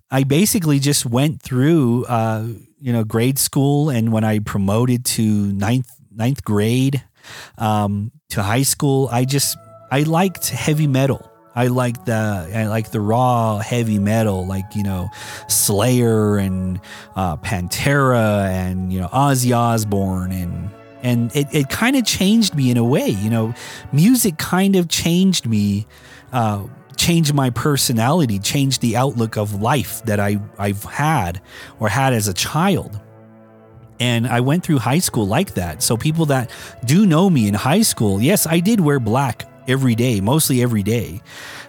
I 0.10 0.24
basically 0.24 0.80
just 0.80 1.06
went 1.06 1.42
through, 1.42 2.06
uh, 2.06 2.48
you 2.80 2.94
know, 2.94 3.04
grade 3.04 3.40
school. 3.40 3.90
And 3.90 4.12
when 4.12 4.24
I 4.24 4.40
promoted 4.40 5.06
to 5.06 5.24
ninth, 5.24 5.90
ninth 6.14 6.44
grade, 6.44 7.04
um, 7.58 8.12
to 8.30 8.44
high 8.44 8.64
school, 8.64 9.10
I 9.12 9.26
just, 9.26 9.58
I 9.92 10.04
liked 10.04 10.50
heavy 10.50 10.88
metal. 10.88 11.31
I 11.56 11.68
like 11.68 12.06
the 12.06 12.50
I 12.54 12.68
like 12.68 12.92
the 12.92 13.02
raw 13.02 13.60
heavy 13.60 14.00
metal, 14.00 14.46
like 14.46 14.76
you 14.76 14.84
know, 14.84 15.10
Slayer 15.48 16.38
and 16.38 16.80
uh, 17.16 17.38
Pantera 17.38 18.48
and 18.48 18.92
you 18.94 19.02
know 19.02 19.08
Ozzy 19.10 19.56
Osbourne 19.56 20.32
and 20.32 20.70
and 21.04 21.36
it, 21.36 21.48
it 21.52 21.70
kind 21.70 21.96
of 21.96 22.06
changed 22.06 22.56
me 22.56 22.72
in 22.72 22.78
a 22.78 22.84
way. 22.84 23.10
You 23.10 23.30
know, 23.30 23.54
music 23.92 24.38
kind 24.38 24.76
of 24.76 24.88
changed 24.88 25.46
me, 25.46 25.88
uh, 26.32 26.66
changed 26.96 27.34
my 27.34 27.50
personality, 27.50 28.40
changed 28.40 28.82
the 28.82 28.96
outlook 28.96 29.36
of 29.36 29.62
life 29.62 30.04
that 30.06 30.20
I 30.20 30.40
I've 30.58 30.84
had 30.84 31.42
or 31.80 31.90
had 31.90 32.14
as 32.14 32.30
a 32.30 32.34
child. 32.34 33.00
And 34.00 34.26
I 34.26 34.40
went 34.40 34.64
through 34.64 34.80
high 34.80 35.00
school 35.00 35.28
like 35.28 35.54
that. 35.56 35.84
So 35.84 35.96
people 35.96 36.26
that 36.28 36.50
do 36.86 37.06
know 37.06 37.30
me 37.30 37.48
in 37.48 37.54
high 37.54 37.84
school, 37.84 38.20
yes, 38.20 38.48
I 38.48 38.60
did 38.60 38.80
wear 38.80 39.00
black 39.00 39.51
every 39.68 39.96
day, 39.96 40.22
mostly 40.22 40.62
every 40.62 40.84
day. 40.84 41.22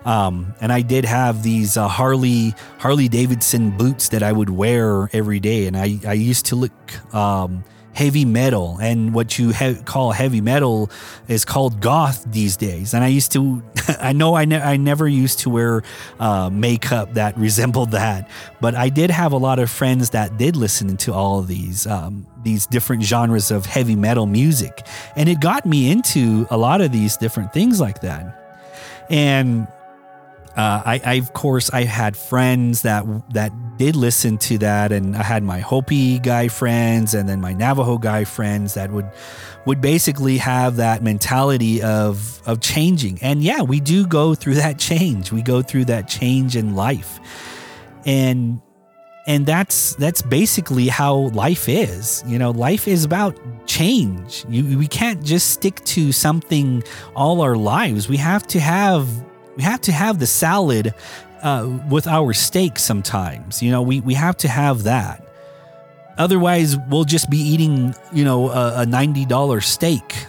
Um, 0.05 0.55
and 0.61 0.73
I 0.73 0.83
did 0.83 1.05
have 1.05 1.43
these 1.43 1.77
uh, 1.77 1.89
Harley 1.89 2.55
Harley 2.79 3.09
Davidson 3.09 3.77
boots 3.77 4.09
that 4.11 4.23
I 4.23 4.33
would 4.33 4.51
wear 4.51 5.09
every 5.13 5.41
day, 5.41 5.67
and 5.67 5.77
I 5.77 5.99
I 6.07 6.15
used 6.15 6.47
to 6.47 6.57
look 6.57 7.15
um, 7.15 7.65
heavy 7.95 8.25
metal 8.25 8.79
and 8.81 9.13
what 9.13 9.39
you 9.39 9.51
he- 9.51 9.75
call 9.75 10.13
heavy 10.13 10.41
metal 10.41 10.91
is 11.29 11.45
called 11.45 11.81
goth 11.81 12.25
these 12.31 12.57
days. 12.57 12.95
And 12.95 13.05
i 13.05 13.09
used 13.09 13.33
to 13.33 13.63
i 14.01 14.13
know 14.13 14.35
I, 14.35 14.45
ne- 14.45 14.61
I 14.61 14.77
never 14.77 15.07
used 15.09 15.41
to 15.41 15.51
wear 15.51 15.83
uh, 16.21 16.51
makeup 16.51 17.15
that 17.15 17.37
resembled 17.47 17.91
that 17.93 18.29
but 18.61 18.75
i 18.75 18.89
did 18.89 19.11
have 19.11 19.33
a 19.33 19.37
lot 19.37 19.59
of 19.59 19.71
friends 19.71 20.11
that 20.11 20.39
did 20.39 20.57
listen 20.57 20.97
to 20.99 21.13
all 21.13 21.39
of 21.39 21.49
these 21.49 21.87
um, 21.87 22.27
these 22.43 22.67
different 22.67 23.03
genres 23.03 23.51
of 23.51 23.67
heavy 23.67 23.97
metal 23.97 24.27
music. 24.27 24.87
And 25.17 25.29
it 25.29 25.41
got 25.41 25.67
me 25.67 25.91
into 25.91 26.47
a 26.51 26.57
lot 26.57 26.81
of 26.81 26.93
these 26.93 27.17
different 27.17 27.53
things 27.53 27.81
like 27.81 28.01
that. 28.01 28.39
And 29.11 29.67
uh, 30.57 30.83
I, 30.85 31.01
I, 31.05 31.15
of 31.15 31.33
course 31.33 31.71
I 31.71 31.85
had 31.85 32.17
friends 32.17 32.83
that 32.83 33.05
that 33.33 33.53
did 33.77 33.97
listen 33.97 34.39
to 34.39 34.59
that, 34.59 34.93
and 34.93 35.17
I 35.17 35.23
had 35.23 35.43
my 35.43 35.61
Hopi 35.61 36.19
guy 36.19 36.49
friends, 36.49 37.15
and 37.15 37.29
then 37.29 37.41
my 37.41 37.53
Navajo 37.53 37.99
guy 37.99 38.25
friends 38.25 38.75
that 38.75 38.91
would 38.91 39.11
would 39.65 39.81
basically 39.81 40.39
have 40.39 40.77
that 40.77 41.03
mentality 41.03 41.83
of 41.83 42.43
of 42.47 42.61
changing. 42.61 43.19
And 43.23 43.43
yeah, 43.43 43.63
we 43.63 43.81
do 43.81 44.07
go 44.07 44.35
through 44.35 44.55
that 44.55 44.79
change. 44.79 45.33
We 45.33 45.43
go 45.43 45.63
through 45.63 45.87
that 45.87 46.09
change 46.09 46.57
in 46.57 46.75
life, 46.75 47.19
and 48.05 48.61
and 49.27 49.47
that's 49.47 49.95
that's 49.97 50.23
basically 50.23 50.89
how 50.89 51.31
life 51.31 51.69
is. 51.69 52.25
You 52.27 52.39
know, 52.39 52.51
life 52.51 52.89
is 52.89 53.05
about 53.05 53.39
change. 53.67 54.45
You, 54.49 54.79
we 54.79 54.89
can't 54.89 55.23
just 55.25 55.51
stick 55.51 55.83
to 55.85 56.13
something 56.13 56.83
all 57.15 57.41
our 57.41 57.57
lives. 57.57 58.09
We 58.09 58.17
have 58.17 58.47
to 58.49 58.61
have 58.61 59.09
we 59.57 59.63
have 59.63 59.81
to 59.83 59.93
have 59.93 60.19
the 60.19 60.27
salad 60.27 60.95
uh, 61.43 61.69
with 61.89 62.07
our 62.07 62.33
steak 62.33 62.79
sometimes. 62.79 63.63
You 63.63 63.71
know, 63.71 63.83
we, 63.83 64.01
we 64.01 64.15
have 64.15 64.37
to 64.39 64.49
have 64.49 64.85
that. 64.85 65.27
Otherwise, 66.19 66.77
we'll 66.89 67.05
just 67.05 67.31
be 67.31 67.39
eating, 67.39 67.95
you 68.13 68.25
know, 68.25 68.51
a, 68.51 68.83
a 68.83 68.87
$90 68.87 69.63
steak. 69.63 70.27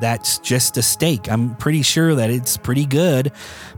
That's 0.00 0.38
just 0.38 0.76
a 0.76 0.82
steak. 0.82 1.30
I'm 1.30 1.54
pretty 1.56 1.82
sure 1.82 2.14
that 2.14 2.30
it's 2.30 2.56
pretty 2.56 2.86
good, 2.86 3.32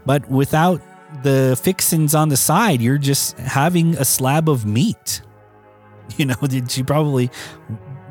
but 0.04 0.28
without 0.30 0.80
the 1.22 1.58
fixings 1.60 2.14
on 2.14 2.28
the 2.28 2.36
side, 2.36 2.80
you're 2.80 2.98
just 2.98 3.38
having 3.38 3.96
a 3.96 4.04
slab 4.04 4.48
of 4.48 4.66
meat. 4.66 5.22
You 6.16 6.26
know, 6.26 6.34
that 6.42 6.76
you 6.76 6.82
probably 6.82 7.30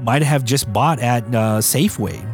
might 0.02 0.22
have 0.24 0.46
just 0.46 0.72
bought 0.72 1.00
at 1.00 1.26
uh, 1.36 1.60
Safeway. 1.60 2.26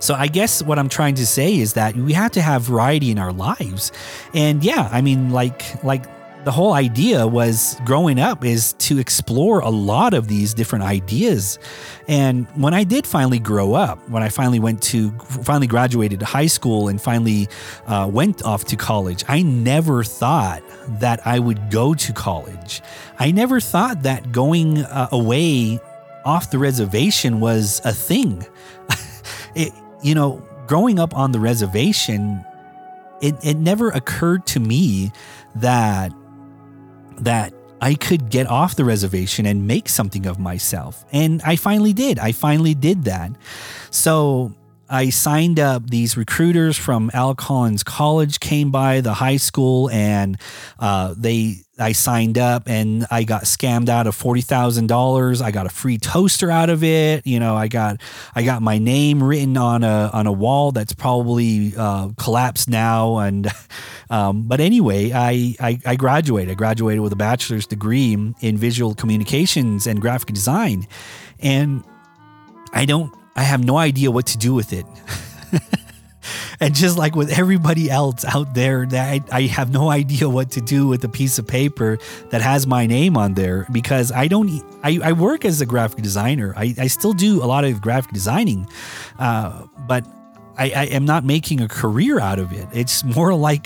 So 0.00 0.14
I 0.14 0.26
guess 0.26 0.62
what 0.62 0.78
I'm 0.78 0.88
trying 0.88 1.14
to 1.16 1.26
say 1.26 1.58
is 1.58 1.74
that 1.74 1.94
we 1.96 2.12
have 2.12 2.32
to 2.32 2.42
have 2.42 2.62
variety 2.62 3.10
in 3.10 3.18
our 3.18 3.32
lives. 3.32 3.92
And 4.34 4.64
yeah, 4.64 4.88
I 4.90 5.00
mean 5.00 5.30
like 5.30 5.82
like 5.84 6.04
the 6.44 6.50
whole 6.50 6.72
idea 6.72 7.26
was 7.26 7.76
growing 7.84 8.18
up 8.18 8.44
is 8.44 8.72
to 8.74 8.98
explore 8.98 9.60
a 9.60 9.70
lot 9.70 10.12
of 10.12 10.26
these 10.26 10.54
different 10.54 10.84
ideas. 10.84 11.58
And 12.08 12.46
when 12.60 12.74
I 12.74 12.84
did 12.84 13.06
finally 13.06 13.38
grow 13.38 13.74
up, 13.74 14.08
when 14.08 14.22
I 14.22 14.28
finally 14.28 14.58
went 14.58 14.82
to, 14.84 15.12
finally 15.44 15.68
graduated 15.68 16.20
high 16.20 16.46
school 16.46 16.88
and 16.88 17.00
finally 17.00 17.48
uh, 17.86 18.10
went 18.12 18.42
off 18.44 18.64
to 18.66 18.76
college, 18.76 19.24
I 19.28 19.42
never 19.42 20.02
thought 20.02 20.62
that 21.00 21.24
I 21.26 21.38
would 21.38 21.70
go 21.70 21.94
to 21.94 22.12
college. 22.12 22.82
I 23.18 23.30
never 23.30 23.60
thought 23.60 24.02
that 24.02 24.32
going 24.32 24.78
uh, 24.78 25.08
away 25.12 25.80
off 26.24 26.50
the 26.50 26.58
reservation 26.58 27.40
was 27.40 27.80
a 27.84 27.92
thing. 27.92 28.46
It, 29.54 29.72
you 30.02 30.14
know, 30.14 30.42
growing 30.66 30.98
up 30.98 31.16
on 31.16 31.32
the 31.32 31.40
reservation, 31.40 32.44
it, 33.20 33.34
it 33.42 33.56
never 33.56 33.90
occurred 33.90 34.46
to 34.46 34.60
me 34.60 35.12
that 35.56 36.12
that 37.18 37.54
I 37.80 37.94
could 37.94 38.30
get 38.30 38.46
off 38.46 38.76
the 38.76 38.84
reservation 38.84 39.44
and 39.44 39.66
make 39.66 39.88
something 39.88 40.26
of 40.26 40.38
myself. 40.38 41.04
And 41.12 41.42
I 41.42 41.56
finally 41.56 41.92
did. 41.92 42.18
I 42.18 42.32
finally 42.32 42.74
did 42.74 43.04
that. 43.04 43.32
So 43.90 44.54
I 44.92 45.08
signed 45.08 45.58
up. 45.58 45.88
These 45.88 46.18
recruiters 46.18 46.76
from 46.76 47.10
Al 47.14 47.34
Collins 47.34 47.82
College 47.82 48.40
came 48.40 48.70
by 48.70 49.00
the 49.00 49.14
high 49.14 49.38
school, 49.38 49.88
and 49.88 50.36
uh, 50.78 51.14
they 51.16 51.56
I 51.78 51.92
signed 51.92 52.36
up 52.36 52.64
and 52.68 53.06
I 53.10 53.24
got 53.24 53.44
scammed 53.44 53.88
out 53.88 54.06
of 54.06 54.14
forty 54.14 54.42
thousand 54.42 54.88
dollars. 54.88 55.40
I 55.40 55.50
got 55.50 55.64
a 55.64 55.70
free 55.70 55.96
toaster 55.96 56.50
out 56.50 56.68
of 56.68 56.84
it. 56.84 57.26
You 57.26 57.40
know, 57.40 57.56
I 57.56 57.68
got 57.68 58.02
I 58.34 58.42
got 58.42 58.60
my 58.60 58.76
name 58.76 59.22
written 59.22 59.56
on 59.56 59.82
a 59.82 60.10
on 60.12 60.26
a 60.26 60.32
wall 60.32 60.72
that's 60.72 60.92
probably 60.92 61.72
uh, 61.74 62.10
collapsed 62.18 62.68
now. 62.68 63.16
And 63.16 63.48
um, 64.10 64.42
but 64.42 64.60
anyway, 64.60 65.10
I, 65.12 65.56
I 65.58 65.80
I 65.86 65.96
graduated. 65.96 66.50
I 66.50 66.54
graduated 66.54 67.00
with 67.00 67.14
a 67.14 67.16
bachelor's 67.16 67.66
degree 67.66 68.12
in 68.12 68.56
visual 68.58 68.94
communications 68.94 69.86
and 69.86 70.02
graphic 70.02 70.34
design, 70.34 70.86
and 71.40 71.82
I 72.74 72.84
don't 72.84 73.10
I 73.34 73.42
have 73.42 73.64
no 73.64 73.76
idea 73.76 74.10
what 74.10 74.26
to 74.26 74.38
do 74.38 74.54
with 74.54 74.72
it. 74.72 74.86
and 76.60 76.74
just 76.74 76.98
like 76.98 77.16
with 77.16 77.30
everybody 77.36 77.90
else 77.90 78.24
out 78.24 78.54
there, 78.54 78.86
I, 78.92 79.20
I 79.30 79.42
have 79.42 79.72
no 79.72 79.90
idea 79.90 80.28
what 80.28 80.50
to 80.52 80.60
do 80.60 80.86
with 80.86 81.04
a 81.04 81.08
piece 81.08 81.38
of 81.38 81.46
paper 81.46 81.98
that 82.30 82.42
has 82.42 82.66
my 82.66 82.86
name 82.86 83.16
on 83.16 83.34
there 83.34 83.66
because 83.72 84.12
I 84.12 84.28
don't. 84.28 84.62
I, 84.82 85.00
I 85.02 85.12
work 85.12 85.44
as 85.44 85.60
a 85.60 85.66
graphic 85.66 86.02
designer. 86.02 86.54
I, 86.56 86.74
I 86.78 86.86
still 86.88 87.12
do 87.12 87.42
a 87.42 87.46
lot 87.46 87.64
of 87.64 87.80
graphic 87.80 88.12
designing, 88.12 88.68
uh, 89.18 89.66
but 89.88 90.06
I, 90.58 90.70
I 90.70 90.84
am 90.86 91.04
not 91.04 91.24
making 91.24 91.60
a 91.60 91.68
career 91.68 92.20
out 92.20 92.38
of 92.38 92.52
it. 92.52 92.68
It's 92.72 93.02
more 93.04 93.34
like 93.34 93.64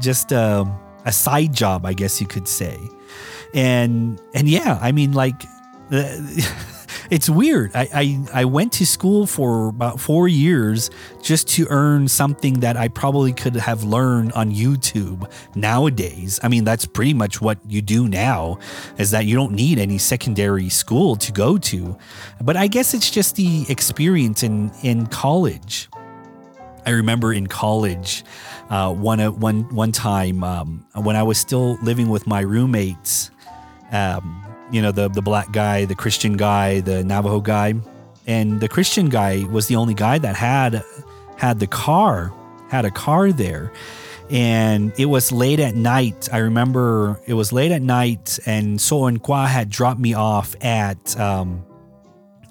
just 0.00 0.32
a, 0.32 0.66
a 1.04 1.12
side 1.12 1.54
job, 1.54 1.86
I 1.86 1.94
guess 1.94 2.20
you 2.20 2.26
could 2.26 2.48
say. 2.48 2.78
And 3.54 4.20
and 4.34 4.48
yeah, 4.48 4.78
I 4.80 4.92
mean, 4.92 5.12
like. 5.12 5.42
it's 7.10 7.28
weird. 7.28 7.70
I, 7.74 7.88
I, 7.92 8.40
I 8.40 8.44
went 8.44 8.72
to 8.74 8.86
school 8.86 9.26
for 9.26 9.68
about 9.68 10.00
four 10.00 10.28
years 10.28 10.90
just 11.22 11.48
to 11.48 11.66
earn 11.70 12.08
something 12.08 12.60
that 12.60 12.76
I 12.76 12.88
probably 12.88 13.32
could 13.32 13.56
have 13.56 13.84
learned 13.84 14.32
on 14.32 14.52
YouTube 14.52 15.30
nowadays. 15.54 16.40
I 16.42 16.48
mean, 16.48 16.64
that's 16.64 16.86
pretty 16.86 17.14
much 17.14 17.40
what 17.40 17.58
you 17.68 17.82
do 17.82 18.08
now, 18.08 18.58
is 18.98 19.10
that 19.10 19.26
you 19.26 19.34
don't 19.34 19.52
need 19.52 19.78
any 19.78 19.98
secondary 19.98 20.68
school 20.68 21.16
to 21.16 21.32
go 21.32 21.58
to. 21.58 21.96
But 22.40 22.56
I 22.56 22.66
guess 22.66 22.94
it's 22.94 23.10
just 23.10 23.36
the 23.36 23.66
experience 23.68 24.42
in, 24.42 24.70
in 24.82 25.06
college. 25.06 25.88
I 26.84 26.90
remember 26.90 27.32
in 27.32 27.48
college, 27.48 28.24
uh, 28.70 28.94
one, 28.94 29.18
one, 29.40 29.74
one 29.74 29.90
time 29.90 30.44
um, 30.44 30.86
when 30.94 31.16
I 31.16 31.24
was 31.24 31.36
still 31.36 31.76
living 31.82 32.08
with 32.08 32.28
my 32.28 32.40
roommates. 32.40 33.32
Um, 33.90 34.45
you 34.70 34.82
know, 34.82 34.92
the 34.92 35.08
the 35.08 35.22
black 35.22 35.52
guy, 35.52 35.84
the 35.84 35.94
Christian 35.94 36.36
guy, 36.36 36.80
the 36.80 37.04
Navajo 37.04 37.40
guy, 37.40 37.74
and 38.26 38.60
the 38.60 38.68
Christian 38.68 39.08
guy 39.08 39.44
was 39.44 39.66
the 39.66 39.76
only 39.76 39.94
guy 39.94 40.18
that 40.18 40.36
had 40.36 40.82
had 41.36 41.60
the 41.60 41.66
car, 41.66 42.32
had 42.68 42.84
a 42.84 42.90
car 42.90 43.32
there. 43.32 43.72
And 44.28 44.92
it 44.98 45.06
was 45.06 45.30
late 45.30 45.60
at 45.60 45.76
night. 45.76 46.28
I 46.32 46.38
remember 46.38 47.20
it 47.26 47.34
was 47.34 47.52
late 47.52 47.70
at 47.70 47.82
night, 47.82 48.40
and 48.44 48.80
So 48.80 49.16
Kwa 49.18 49.46
had 49.46 49.70
dropped 49.70 50.00
me 50.00 50.14
off 50.14 50.56
at 50.62 51.18
um, 51.18 51.64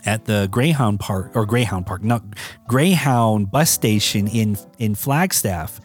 at 0.06 0.24
the 0.24 0.48
Greyhound 0.50 1.02
Park 1.02 1.36
or 1.36 1.46
Greyhound 1.46 1.86
Park, 1.86 2.02
not 2.02 2.24
Greyhound 2.68 3.52
bus 3.52 3.70
station 3.70 4.30
in 4.30 4.58
in 4.78 4.96
Flagstaff, 4.96 5.82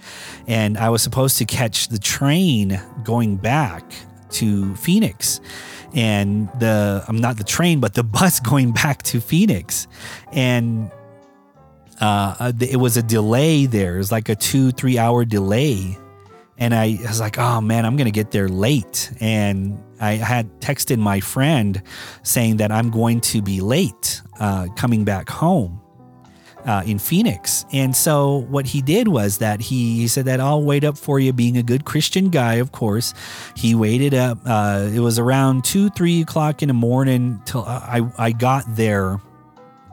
and 0.46 0.78
I 0.78 0.90
was 0.90 1.02
supposed 1.02 1.38
to 1.38 1.44
catch 1.44 1.88
the 1.88 1.98
train 1.98 2.80
going 3.02 3.36
back 3.36 3.82
to 4.30 4.76
Phoenix 4.76 5.40
and 5.94 6.48
the 6.58 7.04
I'm 7.08 7.18
not 7.18 7.36
the 7.36 7.44
train, 7.44 7.80
but 7.80 7.94
the 7.94 8.02
bus 8.18 8.40
going 8.40 8.72
back 8.72 9.02
to 9.04 9.20
Phoenix, 9.20 9.86
and 10.32 10.90
uh, 12.00 12.34
uh 12.38 12.52
it 12.60 12.76
was 12.76 12.96
a 12.96 13.02
delay 13.02 13.66
there. 13.66 13.96
It 13.96 13.98
was 13.98 14.12
like 14.12 14.28
a 14.28 14.34
two 14.34 14.70
three 14.72 14.98
hour 14.98 15.24
delay, 15.24 15.96
and 16.58 16.74
I, 16.74 16.98
I 17.04 17.08
was 17.08 17.20
like, 17.20 17.38
oh 17.38 17.60
man, 17.60 17.84
I'm 17.84 17.96
gonna 17.96 18.10
get 18.10 18.30
there 18.30 18.48
late, 18.48 19.12
and 19.20 19.82
I 20.00 20.14
had 20.14 20.60
texted 20.60 20.98
my 20.98 21.20
friend 21.20 21.82
saying 22.22 22.58
that 22.58 22.72
I'm 22.72 22.90
going 22.90 23.20
to 23.22 23.42
be 23.42 23.60
late 23.60 24.22
uh, 24.38 24.68
coming 24.76 25.04
back 25.04 25.28
home 25.28 25.80
uh, 26.66 26.82
in 26.86 26.98
Phoenix. 26.98 27.64
And 27.72 27.94
so 27.94 28.38
what 28.48 28.66
he 28.66 28.82
did 28.82 29.08
was 29.08 29.38
that 29.38 29.60
he, 29.60 29.96
he 29.98 30.08
said 30.08 30.24
that 30.26 30.40
I'll 30.40 30.62
wait 30.62 30.84
up 30.84 30.96
for 30.98 31.18
you, 31.18 31.32
being 31.32 31.56
a 31.56 31.62
good 31.62 31.84
Christian 31.84 32.30
guy, 32.30 32.54
of 32.54 32.72
course. 32.72 33.14
He 33.56 33.74
waited 33.74 34.14
up. 34.14 34.38
Uh, 34.44 34.88
it 34.92 35.00
was 35.00 35.18
around 35.18 35.64
two, 35.64 35.90
three 35.90 36.22
o'clock 36.22 36.62
in 36.62 36.68
the 36.68 36.74
morning 36.74 37.40
till 37.44 37.64
I, 37.64 38.02
I 38.18 38.32
got 38.32 38.64
there. 38.68 39.20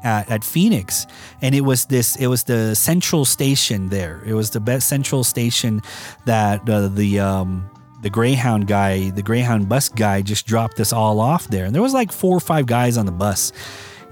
At, 0.04 0.30
at 0.30 0.44
Phoenix, 0.44 1.08
and 1.42 1.56
it 1.56 1.62
was 1.62 1.86
this. 1.86 2.16
It 2.18 2.28
was 2.28 2.44
the 2.44 2.76
central 2.76 3.26
station 3.26 3.90
there. 3.90 4.22
It 4.26 4.34
was 4.34 4.52
the 4.52 4.60
best 4.60 4.88
central 4.88 5.24
station 5.24 5.82
that 6.26 6.70
uh, 6.70 6.88
the 6.88 7.20
um, 7.20 7.70
the 8.04 8.10
Greyhound 8.10 8.68
guy, 8.68 9.10
the 9.10 9.24
Greyhound 9.24 9.68
bus 9.68 9.90
guy, 9.90 10.22
just 10.22 10.46
dropped 10.46 10.80
us 10.80 10.94
all 10.94 11.20
off 11.20 11.48
there. 11.48 11.66
And 11.66 11.74
there 11.74 11.82
was 11.82 11.94
like 11.94 12.12
four 12.12 12.38
or 12.38 12.40
five 12.40 12.68
guys 12.68 12.96
on 12.96 13.06
the 13.08 13.12
bus 13.12 13.52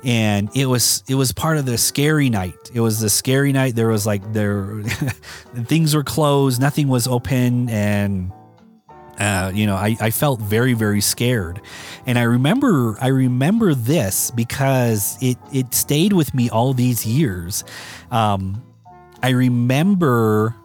and 0.03 0.49
it 0.55 0.65
was 0.65 1.03
it 1.07 1.15
was 1.15 1.31
part 1.31 1.57
of 1.57 1.65
the 1.65 1.77
scary 1.77 2.29
night. 2.29 2.71
It 2.73 2.79
was 2.79 2.99
the 2.99 3.09
scary 3.09 3.51
night. 3.51 3.75
There 3.75 3.87
was 3.87 4.05
like 4.05 4.33
there 4.33 4.81
things 5.65 5.95
were 5.95 6.03
closed, 6.03 6.61
nothing 6.61 6.87
was 6.87 7.07
open, 7.07 7.69
and 7.69 8.31
uh, 9.19 9.51
you 9.53 9.65
know 9.65 9.75
I, 9.75 9.95
I 9.99 10.11
felt 10.11 10.39
very 10.39 10.73
very 10.73 11.01
scared. 11.01 11.61
And 12.05 12.19
I 12.19 12.23
remember 12.23 12.97
I 13.01 13.07
remember 13.07 13.73
this 13.73 14.31
because 14.31 15.17
it 15.21 15.37
it 15.51 15.73
stayed 15.73 16.13
with 16.13 16.33
me 16.33 16.49
all 16.49 16.73
these 16.73 17.05
years. 17.05 17.63
Um, 18.11 18.63
I 19.23 19.29
remember 19.29 20.55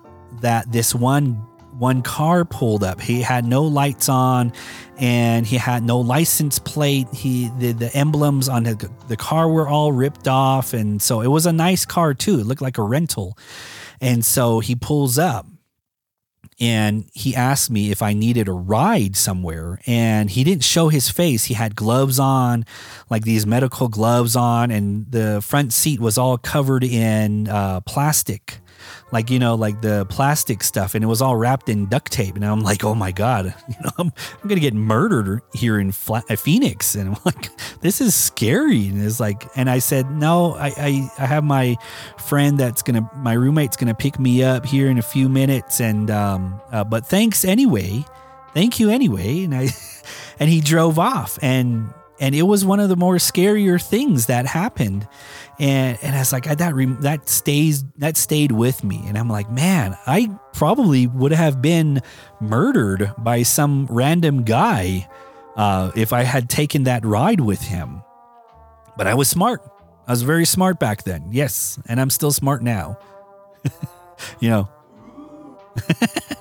that 0.41 0.71
this 0.71 0.95
one 0.95 1.47
one 1.81 2.03
car 2.03 2.45
pulled 2.45 2.85
up. 2.85 3.01
He 3.01 3.23
had 3.23 3.47
no 3.47 3.63
lights 3.63 4.11
on 4.11 4.53
and 5.01 5.47
he 5.47 5.57
had 5.57 5.83
no 5.83 5.99
license 5.99 6.59
plate. 6.59 7.09
He 7.13 7.51
the, 7.59 7.73
the 7.73 7.97
emblems 7.97 8.49
on 8.49 8.65
the, 8.65 8.91
the 9.09 9.17
car 9.17 9.49
were 9.49 9.67
all 9.67 9.93
ripped 9.93 10.29
off 10.29 10.75
and 10.75 11.01
so 11.01 11.23
it 11.23 11.29
was 11.29 11.47
a 11.47 11.53
nice 11.53 11.85
car 11.87 12.15
too. 12.15 12.39
It 12.39 12.47
looked 12.47 12.63
like 12.63 12.79
a 12.79 12.83
rental. 12.83 13.37
And 14.01 14.25
so 14.25 14.61
he 14.61 14.75
pulls 14.75 15.19
up 15.19 15.47
and 16.61 17.09
he 17.15 17.35
asked 17.35 17.71
me 17.71 17.91
if 17.91 18.03
I 18.03 18.13
needed 18.13 18.47
a 18.47 18.53
ride 18.53 19.17
somewhere. 19.17 19.81
And 19.87 20.31
he 20.31 20.45
didn't 20.45 20.65
show 20.65 20.89
his 20.89 21.09
face. 21.09 21.45
He 21.45 21.55
had 21.55 21.75
gloves 21.75 22.19
on, 22.19 22.67
like 23.09 23.25
these 23.25 23.47
medical 23.47 23.89
gloves 23.89 24.37
on, 24.37 24.71
and 24.71 25.11
the 25.11 25.41
front 25.41 25.73
seat 25.73 26.01
was 26.01 26.19
all 26.19 26.37
covered 26.37 26.85
in 26.85 27.49
uh, 27.49 27.81
plastic 27.81 28.59
like 29.13 29.31
you 29.31 29.39
know 29.39 29.55
like 29.55 29.81
the 29.81 30.07
plastic 30.07 30.63
stuff 30.63 30.95
and 30.95 31.05
it 31.05 31.07
was 31.07 31.23
all 31.23 31.37
wrapped 31.37 31.69
in 31.69 31.87
duct 31.87 32.13
tape. 32.13 32.35
And 32.37 32.45
i'm 32.45 32.61
like 32.61 32.85
oh 32.85 32.95
my 32.95 33.13
god 33.13 33.55
you 33.69 33.75
know 33.83 33.91
i'm, 33.99 34.13
I'm 34.43 34.49
gonna 34.49 34.61
get 34.61 34.75
murdered 34.75 35.43
here 35.53 35.79
in 35.79 35.93
Fla- 35.93 36.25
uh, 36.29 36.37
phoenix. 36.37 36.95
And 36.95 37.11
i'm 37.11 37.21
like 37.25 37.51
this 37.81 38.01
is 38.01 38.15
scary. 38.15 38.89
And 38.89 39.03
it's 39.03 39.21
like 39.21 39.49
and 39.57 39.69
i 39.69 39.79
said 39.79 40.11
no 40.11 40.55
I, 40.55 40.69
I 40.77 41.11
i 41.19 41.27
have 41.27 41.45
my 41.45 41.77
friend 42.19 42.59
that's 42.59 42.83
gonna 42.83 43.09
my 43.17 43.33
roommate's 43.33 43.77
gonna 43.77 43.95
pick 43.95 44.19
me 44.19 44.43
up 44.43 44.67
here 44.67 44.89
in 44.89 44.99
a 44.99 45.03
few 45.03 45.29
minutes. 45.29 45.81
And 45.81 46.11
um 46.11 46.61
uh, 46.71 46.85
but 46.85 47.07
thanks 47.07 47.45
anyway. 47.45 48.05
Thank 48.55 48.81
you 48.81 48.91
anyway. 48.91 49.45
And 49.45 49.55
i 49.55 49.69
and 50.39 50.51
he 50.51 50.61
drove 50.61 50.99
off. 50.99 51.39
And 51.43 51.93
and 52.21 52.35
it 52.35 52.43
was 52.43 52.65
one 52.65 52.81
of 52.81 52.89
the 52.89 52.97
more 52.97 53.17
scarier 53.17 53.83
things 53.83 54.27
that 54.27 54.47
happened 54.47 55.09
and 55.61 55.99
and 56.03 56.17
I 56.17 56.19
was 56.21 56.33
like 56.33 56.45
that 56.45 56.59
that 57.03 57.29
stays 57.29 57.85
that 57.99 58.17
stayed 58.17 58.51
with 58.51 58.83
me. 58.83 59.05
And 59.07 59.17
I'm 59.17 59.29
like 59.29 59.51
man 59.51 59.97
I 60.07 60.31
probably 60.55 61.07
would 61.07 61.33
have 61.33 61.63
been 61.63 62.01
murdered 62.41 63.13
by 63.19 63.43
some 63.43 63.87
random 63.91 64.43
guy 64.43 65.07
uh, 65.57 65.93
if 65.95 66.13
I 66.13 66.23
had 66.23 66.49
taken 66.49 66.85
that 66.85 67.05
ride 67.05 67.41
with 67.41 67.61
him. 67.61 68.03
But 68.97 69.07
I 69.07 69.15
was 69.15 69.29
smart. 69.29 69.63
I 70.09 70.13
was 70.13 70.23
very 70.23 70.47
smart 70.47 70.81
back 70.81 71.05
then. 71.05 71.29
Yes. 71.31 71.79
And 71.87 72.01
I'm 72.01 72.11
still 72.11 72.33
smart 72.33 72.63
now. 72.63 72.99
You 74.39 74.51
know. 74.51 74.69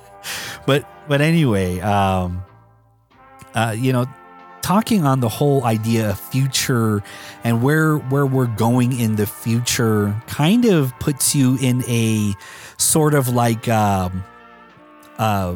But 0.66 0.84
but 1.08 1.20
anyway 1.20 1.80
um 1.80 2.44
uh, 3.54 3.74
you 3.76 3.92
know 3.92 4.06
talking 4.62 5.04
on 5.04 5.20
the 5.20 5.28
whole 5.28 5.64
idea 5.64 6.10
of 6.10 6.20
future 6.20 7.02
and 7.44 7.62
where 7.62 7.96
where 7.96 8.26
we're 8.26 8.46
going 8.46 8.98
in 8.98 9.16
the 9.16 9.26
future 9.26 10.14
kind 10.26 10.64
of 10.64 10.92
puts 10.98 11.34
you 11.34 11.56
in 11.60 11.82
a 11.88 12.34
sort 12.76 13.14
of 13.14 13.28
like 13.28 13.68
um 13.68 14.24
uh 15.18 15.54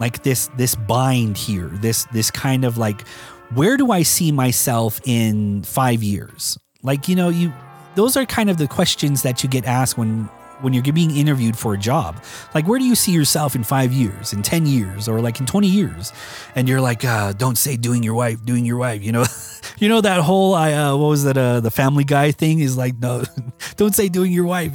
like 0.00 0.22
this 0.22 0.48
this 0.56 0.74
bind 0.74 1.36
here 1.36 1.68
this 1.68 2.04
this 2.12 2.30
kind 2.30 2.64
of 2.64 2.78
like 2.78 3.06
where 3.54 3.76
do 3.76 3.90
i 3.90 4.02
see 4.02 4.30
myself 4.32 5.00
in 5.04 5.62
5 5.62 6.02
years? 6.02 6.58
Like 6.82 7.08
you 7.08 7.16
know 7.16 7.28
you 7.28 7.52
those 7.94 8.16
are 8.16 8.24
kind 8.26 8.48
of 8.48 8.58
the 8.58 8.68
questions 8.68 9.22
that 9.22 9.42
you 9.42 9.48
get 9.48 9.64
asked 9.64 9.98
when 9.98 10.28
when 10.60 10.72
you're 10.72 10.82
being 10.92 11.16
interviewed 11.16 11.56
for 11.56 11.74
a 11.74 11.78
job. 11.78 12.22
Like, 12.54 12.66
where 12.66 12.78
do 12.78 12.84
you 12.84 12.94
see 12.94 13.12
yourself 13.12 13.54
in 13.54 13.64
five 13.64 13.92
years, 13.92 14.32
in 14.32 14.42
10 14.42 14.66
years, 14.66 15.08
or 15.08 15.20
like 15.20 15.40
in 15.40 15.46
20 15.46 15.66
years? 15.68 16.12
And 16.54 16.68
you're 16.68 16.80
like, 16.80 17.04
uh, 17.04 17.32
don't 17.32 17.56
say 17.56 17.76
doing 17.76 18.02
your 18.02 18.14
wife, 18.14 18.44
doing 18.44 18.64
your 18.64 18.76
wife, 18.76 19.02
you 19.02 19.12
know? 19.12 19.24
you 19.78 19.88
know, 19.88 20.00
that 20.00 20.20
whole, 20.20 20.54
uh, 20.54 20.96
what 20.96 21.08
was 21.08 21.24
that, 21.24 21.36
uh, 21.36 21.60
the 21.60 21.70
family 21.70 22.04
guy 22.04 22.32
thing 22.32 22.60
is 22.60 22.76
like, 22.76 22.98
no, 22.98 23.24
don't 23.76 23.94
say 23.94 24.08
doing 24.08 24.32
your 24.32 24.44
wife. 24.44 24.74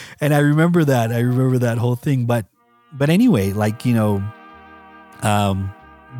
and 0.20 0.34
I 0.34 0.38
remember 0.38 0.84
that. 0.84 1.12
I 1.12 1.20
remember 1.20 1.58
that 1.58 1.78
whole 1.78 1.96
thing. 1.96 2.26
But, 2.26 2.46
but 2.92 3.10
anyway, 3.10 3.52
like, 3.52 3.84
you 3.84 3.94
know, 3.94 4.22
um, 5.22 5.72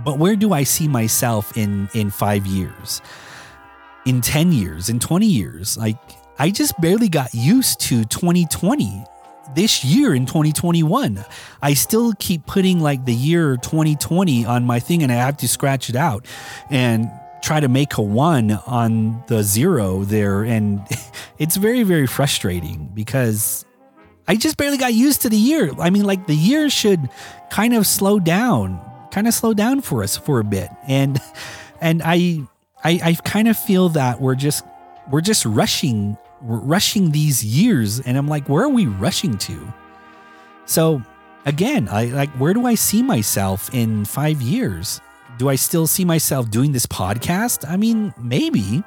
but 0.05 0.19
where 0.19 0.37
do 0.37 0.53
I 0.53 0.63
see 0.63 0.89
myself 0.89 1.57
in, 1.57 1.89
in 1.95 2.11
five 2.11 2.47
years? 2.47 3.01
In 4.07 4.21
10 4.21 4.53
years, 4.53 4.89
in 4.89 4.99
20 4.99 5.27
years? 5.27 5.77
Like, 5.77 5.99
I 6.41 6.49
just 6.49 6.81
barely 6.81 7.11
got 7.11 7.35
used 7.35 7.81
to 7.81 8.03
2020 8.07 9.05
this 9.55 9.85
year 9.85 10.15
in 10.15 10.25
2021. 10.25 11.23
I 11.61 11.75
still 11.75 12.15
keep 12.15 12.47
putting 12.47 12.81
like 12.81 13.05
the 13.05 13.13
year 13.13 13.59
2020 13.59 14.47
on 14.47 14.65
my 14.65 14.81
thing 14.81 15.03
and 15.03 15.13
I 15.13 15.17
have 15.17 15.37
to 15.37 15.49
scratch 15.49 15.91
it 15.91 15.97
out 15.97 16.25
and 16.71 17.11
try 17.43 17.61
to 17.61 17.69
make 17.69 17.99
a 17.99 18.03
one 18.03 18.53
on 18.53 19.23
the 19.27 19.43
zero 19.43 20.03
there. 20.05 20.43
And 20.43 20.81
it's 21.39 21.57
very, 21.57 21.83
very 21.83 22.07
frustrating 22.07 22.91
because 22.95 23.67
I 24.27 24.37
just 24.37 24.57
barely 24.57 24.79
got 24.79 24.95
used 24.95 25.21
to 25.23 25.29
the 25.29 25.37
year. 25.37 25.71
I 25.79 25.91
mean, 25.91 26.05
like 26.05 26.27
the 26.27 26.35
year 26.35 26.71
should 26.71 27.11
kind 27.51 27.75
of 27.75 27.87
slow 27.87 28.19
down, 28.19 28.81
kind 29.11 29.29
of 29.29 29.35
slow 29.35 29.53
down 29.53 29.83
for 29.83 30.03
us 30.03 30.17
for 30.17 30.41
a 30.41 30.45
bit. 30.45 30.71
And, 30.89 31.21
and 31.83 32.01
I, 32.03 32.49
I, 32.83 32.99
I 33.05 33.15
kind 33.27 33.47
of 33.47 33.59
feel 33.59 33.91
that 33.91 34.23
we're 34.23 34.37
just, 34.37 34.65
we're 35.11 35.21
just 35.21 35.45
rushing 35.45 36.17
we're 36.43 36.59
rushing 36.59 37.11
these 37.11 37.45
years 37.45 38.01
and 38.01 38.17
I'm 38.17 38.29
like, 38.29 38.49
where 38.49 38.65
are 38.65 38.69
we 38.69 38.87
rushing 38.87 39.37
to? 39.39 39.73
So 40.65 41.03
again, 41.45 41.89
I 41.91 42.07
like 42.07 42.31
where 42.31 42.55
do 42.55 42.67
I 42.67 42.75
see 42.75 43.03
myself 43.03 43.73
in 43.75 44.05
5 44.05 44.43
years? 44.43 45.01
Do 45.39 45.49
I 45.49 45.57
still 45.57 45.87
see 45.87 46.05
myself 46.05 46.51
doing 46.51 46.73
this 46.73 46.87
podcast? 46.87 47.69
I 47.69 47.77
mean, 47.77 48.15
maybe. 48.19 48.83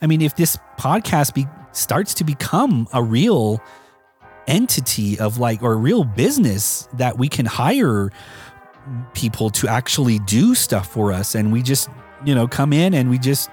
I 0.00 0.06
mean, 0.06 0.22
if 0.22 0.36
this 0.36 0.58
podcast 0.78 1.34
be, 1.34 1.46
starts 1.72 2.14
to 2.14 2.24
become 2.24 2.88
a 2.92 3.02
real 3.02 3.60
entity 4.46 5.18
of 5.18 5.38
like 5.38 5.62
or 5.62 5.74
a 5.74 5.76
real 5.76 6.04
business 6.04 6.88
that 6.94 7.18
we 7.18 7.28
can 7.28 7.46
hire 7.46 8.10
people 9.14 9.50
to 9.50 9.68
actually 9.68 10.18
do 10.20 10.54
stuff 10.54 10.88
for 10.88 11.12
us 11.12 11.34
and 11.34 11.52
we 11.52 11.62
just, 11.62 11.88
you 12.24 12.34
know, 12.34 12.48
come 12.48 12.72
in 12.72 12.94
and 12.94 13.08
we 13.08 13.18
just 13.18 13.50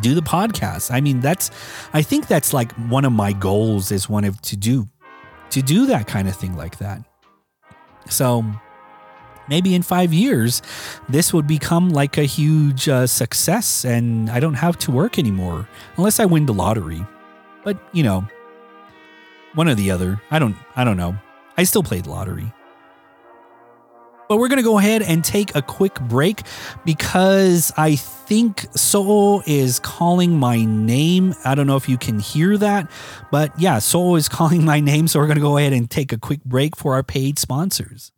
do 0.00 0.14
the 0.14 0.22
podcast. 0.22 0.90
I 0.90 1.00
mean, 1.00 1.20
that's 1.20 1.50
I 1.92 2.02
think 2.02 2.26
that's 2.26 2.52
like 2.52 2.72
one 2.72 3.04
of 3.04 3.12
my 3.12 3.32
goals 3.32 3.90
is 3.90 4.08
one 4.08 4.24
of 4.24 4.40
to 4.42 4.56
do 4.56 4.86
to 5.50 5.62
do 5.62 5.86
that 5.86 6.06
kind 6.06 6.28
of 6.28 6.36
thing 6.36 6.56
like 6.56 6.78
that. 6.78 7.02
So 8.08 8.44
maybe 9.48 9.74
in 9.74 9.82
5 9.82 10.12
years 10.12 10.60
this 11.08 11.32
would 11.32 11.46
become 11.46 11.90
like 11.90 12.18
a 12.18 12.24
huge 12.24 12.88
uh, 12.88 13.06
success 13.06 13.84
and 13.84 14.28
I 14.28 14.40
don't 14.40 14.54
have 14.54 14.76
to 14.80 14.90
work 14.90 15.18
anymore 15.18 15.68
unless 15.96 16.18
I 16.20 16.24
win 16.24 16.46
the 16.46 16.54
lottery. 16.54 17.04
But, 17.64 17.78
you 17.92 18.02
know, 18.02 18.26
one 19.54 19.68
or 19.68 19.74
the 19.74 19.90
other. 19.90 20.20
I 20.30 20.38
don't 20.38 20.56
I 20.76 20.84
don't 20.84 20.96
know. 20.96 21.16
I 21.56 21.64
still 21.64 21.82
play 21.82 22.00
the 22.00 22.10
lottery. 22.10 22.52
But 24.28 24.38
we're 24.38 24.48
going 24.48 24.58
to 24.58 24.64
go 24.64 24.78
ahead 24.78 25.02
and 25.02 25.24
take 25.24 25.54
a 25.54 25.62
quick 25.62 26.00
break 26.00 26.42
because 26.84 27.72
I 27.76 27.96
think 27.96 28.66
Soul 28.74 29.42
is 29.46 29.78
calling 29.78 30.38
my 30.38 30.64
name. 30.64 31.34
I 31.44 31.54
don't 31.54 31.66
know 31.66 31.76
if 31.76 31.88
you 31.88 31.96
can 31.96 32.18
hear 32.18 32.58
that, 32.58 32.90
but 33.30 33.58
yeah, 33.58 33.78
Soul 33.78 34.16
is 34.16 34.28
calling 34.36 34.64
my 34.64 34.80
name. 34.80 35.08
So 35.08 35.20
we're 35.20 35.26
going 35.26 35.36
to 35.36 35.42
go 35.42 35.58
ahead 35.58 35.72
and 35.72 35.88
take 35.90 36.12
a 36.12 36.18
quick 36.18 36.44
break 36.44 36.76
for 36.76 36.94
our 36.94 37.02
paid 37.02 37.38
sponsors. 37.38 38.12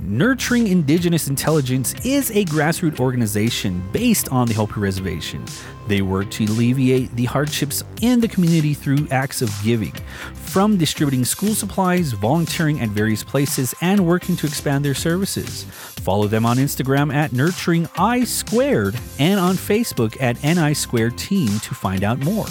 Nurturing 0.00 0.68
Indigenous 0.68 1.26
Intelligence 1.26 1.92
is 2.04 2.30
a 2.30 2.44
grassroots 2.44 3.00
organization 3.00 3.82
based 3.92 4.28
on 4.30 4.46
the 4.46 4.54
Hopi 4.54 4.78
Reservation. 4.78 5.44
They 5.88 6.02
work 6.02 6.30
to 6.32 6.44
alleviate 6.44 7.10
the 7.16 7.24
hardships 7.24 7.82
in 8.00 8.20
the 8.20 8.28
community 8.28 8.74
through 8.74 9.08
acts 9.10 9.42
of 9.42 9.52
giving, 9.64 9.92
from 10.34 10.76
distributing 10.76 11.24
school 11.24 11.52
supplies, 11.52 12.12
volunteering 12.12 12.80
at 12.80 12.90
various 12.90 13.24
places, 13.24 13.74
and 13.80 14.06
working 14.06 14.36
to 14.36 14.46
expand 14.46 14.84
their 14.84 14.94
services. 14.94 15.64
Follow 15.64 16.28
them 16.28 16.46
on 16.46 16.58
Instagram 16.58 17.12
at 17.12 17.32
Nurturing 17.32 17.88
I 17.98 18.22
Squared 18.22 18.96
and 19.18 19.40
on 19.40 19.56
Facebook 19.56 20.16
at 20.20 20.40
NI 20.44 20.74
Squared 20.74 21.18
Team 21.18 21.48
to 21.60 21.74
find 21.74 22.04
out 22.04 22.20
more. 22.20 22.46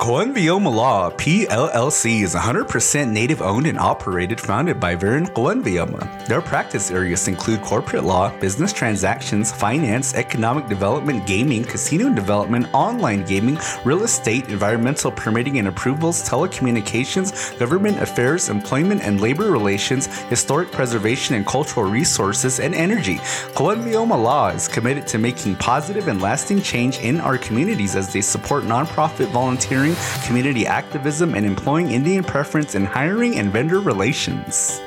Coenvioma 0.00 0.74
Law 0.74 1.10
PLLC 1.10 2.22
is 2.22 2.34
100% 2.34 3.10
native 3.10 3.42
owned 3.42 3.66
and 3.66 3.78
operated, 3.78 4.40
founded 4.40 4.80
by 4.80 4.94
Vern 4.94 5.26
Coenvioma. 5.26 6.26
Their 6.26 6.40
practice 6.40 6.90
areas 6.90 7.28
include 7.28 7.60
corporate 7.60 8.04
law, 8.04 8.34
business 8.38 8.72
transactions, 8.72 9.52
finance, 9.52 10.14
economic 10.14 10.68
development, 10.68 11.26
gaming, 11.26 11.64
casino 11.64 12.14
development, 12.14 12.66
online 12.72 13.26
gaming, 13.26 13.58
real 13.84 14.02
estate, 14.02 14.48
environmental 14.48 15.12
permitting 15.12 15.58
and 15.58 15.68
approvals, 15.68 16.26
telecommunications, 16.26 17.58
government 17.58 18.00
affairs, 18.00 18.48
employment 18.48 19.02
and 19.02 19.20
labor 19.20 19.50
relations, 19.50 20.06
historic 20.30 20.72
preservation 20.72 21.34
and 21.34 21.46
cultural 21.46 21.84
resources, 21.84 22.58
and 22.58 22.74
energy. 22.74 23.16
Coenvioma 23.52 24.20
Law 24.20 24.48
is 24.48 24.66
committed 24.66 25.06
to 25.08 25.18
making 25.18 25.56
positive 25.56 26.08
and 26.08 26.22
lasting 26.22 26.62
change 26.62 26.98
in 27.00 27.20
our 27.20 27.36
communities 27.36 27.96
as 27.96 28.10
they 28.10 28.22
support 28.22 28.64
nonprofit 28.64 29.26
volunteering 29.26 29.89
community 30.26 30.66
activism, 30.66 31.34
and 31.34 31.46
employing 31.46 31.90
Indian 31.90 32.24
preference 32.24 32.74
in 32.74 32.84
hiring 32.84 33.36
and 33.36 33.52
vendor 33.52 33.80
relations. 33.80 34.80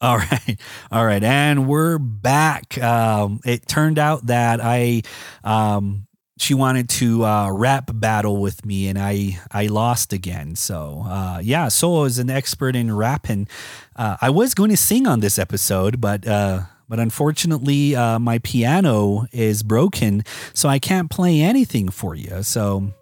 All 0.00 0.18
right. 0.30 0.60
All 0.90 1.06
right. 1.06 1.22
And 1.22 1.66
we're 1.66 1.98
back. 1.98 2.78
Um, 2.82 3.40
it 3.44 3.66
turned 3.66 3.98
out 3.98 4.26
that 4.26 4.60
I, 4.62 5.02
um, 5.42 6.06
she 6.38 6.52
wanted 6.52 6.90
to 6.90 7.24
uh, 7.24 7.50
rap 7.50 7.90
battle 7.94 8.36
with 8.36 8.66
me 8.66 8.88
and 8.88 8.98
I, 8.98 9.40
I 9.50 9.68
lost 9.68 10.12
again. 10.12 10.54
So, 10.54 11.02
uh, 11.06 11.40
yeah, 11.42 11.68
Solo 11.68 12.04
is 12.04 12.18
an 12.18 12.28
expert 12.28 12.76
in 12.76 12.94
rapping. 12.94 13.48
Uh, 13.94 14.18
I 14.20 14.28
was 14.28 14.54
going 14.54 14.70
to 14.70 14.76
sing 14.76 15.06
on 15.06 15.20
this 15.20 15.38
episode, 15.38 15.98
but, 15.98 16.26
uh, 16.26 16.62
but 16.88 17.00
unfortunately, 17.00 17.96
uh, 17.96 18.18
my 18.18 18.38
piano 18.38 19.26
is 19.32 19.62
broken, 19.62 20.24
so 20.52 20.68
I 20.68 20.78
can't 20.78 21.10
play 21.10 21.40
anything 21.40 21.88
for 21.88 22.14
you. 22.14 22.42
So 22.42 22.92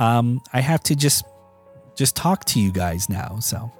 um, 0.00 0.42
I 0.52 0.60
have 0.60 0.82
to 0.84 0.96
just 0.96 1.24
just 1.94 2.16
talk 2.16 2.44
to 2.46 2.58
you 2.58 2.72
guys 2.72 3.08
now. 3.08 3.38
So, 3.40 3.70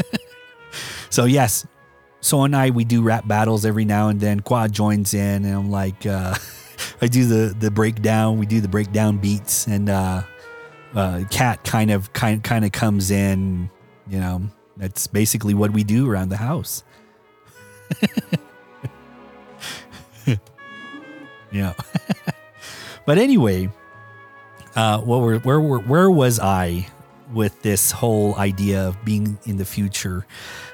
so 1.10 1.24
yes, 1.24 1.66
so 2.20 2.44
and 2.44 2.54
I 2.54 2.70
we 2.70 2.84
do 2.84 3.02
rap 3.02 3.26
battles 3.26 3.64
every 3.64 3.86
now 3.86 4.08
and 4.08 4.20
then. 4.20 4.40
Quad 4.40 4.70
joins 4.72 5.14
in, 5.14 5.44
and 5.44 5.54
I'm 5.54 5.70
like, 5.70 6.06
uh, 6.06 6.34
I 7.02 7.06
do 7.06 7.24
the 7.24 7.54
the 7.58 7.70
breakdown. 7.70 8.38
We 8.38 8.46
do 8.46 8.60
the 8.60 8.68
breakdown 8.68 9.16
beats, 9.16 9.66
and 9.66 9.88
uh, 9.88 10.22
uh, 10.94 11.24
Cat 11.30 11.64
kind 11.64 11.90
of 11.90 12.12
kind 12.12 12.44
kind 12.44 12.64
of 12.64 12.72
comes 12.72 13.10
in. 13.10 13.70
You 14.06 14.20
know, 14.20 14.42
that's 14.76 15.06
basically 15.06 15.54
what 15.54 15.72
we 15.72 15.82
do 15.82 16.10
around 16.10 16.28
the 16.28 16.36
house. 16.36 16.84
yeah. 21.50 21.72
but 23.06 23.18
anyway, 23.18 23.70
uh, 24.80 24.98
what 25.00 25.20
were, 25.20 25.38
where 25.40 25.60
were, 25.60 25.80
where 25.80 26.10
was 26.10 26.40
I 26.40 26.88
with 27.34 27.60
this 27.60 27.90
whole 27.90 28.34
idea 28.36 28.88
of 28.88 29.04
being 29.04 29.38
in 29.44 29.58
the 29.58 29.66
future? 29.66 30.26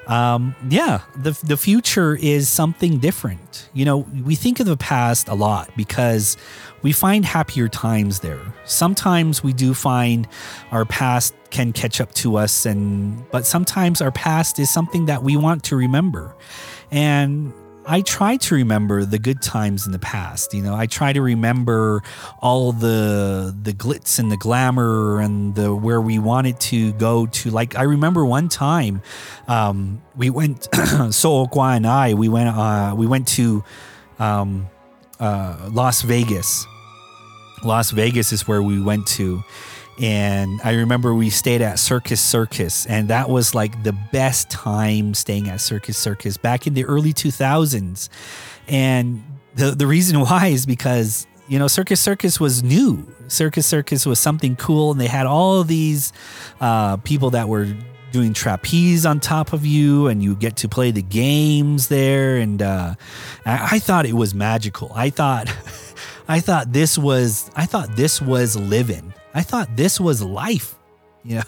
Um, 0.06 0.54
yeah, 0.68 1.00
the 1.16 1.32
the 1.42 1.56
future 1.56 2.14
is 2.14 2.48
something 2.48 2.98
different. 2.98 3.68
You 3.74 3.84
know, 3.84 3.96
we 4.24 4.36
think 4.36 4.60
of 4.60 4.66
the 4.66 4.76
past 4.76 5.28
a 5.28 5.34
lot 5.34 5.70
because 5.76 6.36
we 6.82 6.92
find 6.92 7.24
happier 7.24 7.66
times 7.68 8.20
there. 8.20 8.40
Sometimes 8.64 9.42
we 9.42 9.52
do 9.52 9.74
find 9.74 10.28
our 10.70 10.84
past 10.84 11.34
can 11.50 11.72
catch 11.72 12.00
up 12.00 12.14
to 12.14 12.36
us, 12.36 12.64
and 12.64 13.28
but 13.32 13.44
sometimes 13.44 14.00
our 14.00 14.12
past 14.12 14.60
is 14.60 14.70
something 14.70 15.06
that 15.06 15.24
we 15.24 15.36
want 15.36 15.64
to 15.64 15.74
remember, 15.74 16.36
and 16.92 17.52
I 17.88 18.00
try 18.00 18.36
to 18.36 18.54
remember 18.56 19.04
the 19.04 19.18
good 19.18 19.40
times 19.40 19.86
in 19.86 19.92
the 19.92 19.98
past. 20.00 20.52
You 20.52 20.62
know, 20.62 20.74
I 20.74 20.86
try 20.86 21.12
to 21.12 21.22
remember 21.22 22.02
all 22.42 22.72
the 22.72 23.54
the 23.62 23.72
glitz 23.72 24.18
and 24.18 24.30
the 24.30 24.36
glamour 24.36 25.20
and 25.20 25.54
the 25.54 25.72
where 25.74 26.00
we 26.00 26.18
wanted 26.18 26.58
to 26.60 26.92
go 26.94 27.26
to. 27.26 27.50
Like 27.50 27.76
I 27.76 27.82
remember 27.82 28.24
one 28.26 28.48
time, 28.48 29.02
um, 29.46 30.02
we 30.16 30.30
went. 30.30 30.68
So 31.10 31.46
Gua 31.46 31.76
and 31.76 31.86
I 31.86 32.14
we 32.14 32.28
went 32.28 32.48
uh, 32.48 32.94
we 32.96 33.06
went 33.06 33.28
to 33.28 33.62
um, 34.18 34.66
uh, 35.20 35.68
Las 35.72 36.02
Vegas. 36.02 36.66
Las 37.62 37.90
Vegas 37.90 38.32
is 38.32 38.46
where 38.46 38.62
we 38.62 38.80
went 38.80 39.06
to, 39.06 39.42
and 39.98 40.60
I 40.62 40.74
remember 40.74 41.14
we 41.14 41.30
stayed 41.30 41.62
at 41.62 41.78
Circus 41.78 42.20
Circus, 42.20 42.84
and 42.86 43.08
that 43.08 43.30
was 43.30 43.54
like 43.54 43.82
the 43.82 43.92
best 43.92 44.50
time 44.50 45.14
staying 45.14 45.48
at 45.48 45.60
Circus 45.60 45.96
Circus 45.96 46.36
back 46.36 46.66
in 46.66 46.74
the 46.74 46.84
early 46.84 47.14
2000s. 47.14 48.08
And 48.68 49.22
the, 49.54 49.70
the 49.70 49.86
reason 49.86 50.20
why 50.20 50.48
is 50.48 50.66
because, 50.66 51.26
you 51.48 51.58
know, 51.58 51.66
Circus 51.66 52.00
Circus 52.00 52.38
was 52.38 52.62
new. 52.62 53.06
Circus 53.28 53.66
Circus 53.66 54.04
was 54.04 54.18
something 54.18 54.54
cool, 54.56 54.92
and 54.92 55.00
they 55.00 55.06
had 55.06 55.26
all 55.26 55.64
these 55.64 56.12
uh, 56.60 56.98
people 56.98 57.30
that 57.30 57.48
were 57.48 57.74
doing 58.12 58.34
trapeze 58.34 59.04
on 59.04 59.18
top 59.18 59.52
of 59.52 59.66
you 59.66 60.06
and 60.06 60.22
you 60.22 60.34
get 60.36 60.56
to 60.56 60.68
play 60.68 60.90
the 60.90 61.02
games 61.02 61.88
there 61.88 62.36
and 62.36 62.62
uh, 62.62 62.94
I, 63.44 63.68
I 63.72 63.78
thought 63.78 64.06
it 64.06 64.14
was 64.14 64.32
magical 64.32 64.90
i 64.94 65.10
thought 65.10 65.54
i 66.28 66.40
thought 66.40 66.72
this 66.72 66.96
was 66.96 67.50
i 67.56 67.66
thought 67.66 67.94
this 67.94 68.22
was 68.22 68.56
living 68.56 69.12
I 69.36 69.42
thought 69.42 69.76
this 69.76 70.00
was 70.00 70.22
life, 70.22 70.76
you 71.22 71.36
know. 71.36 71.42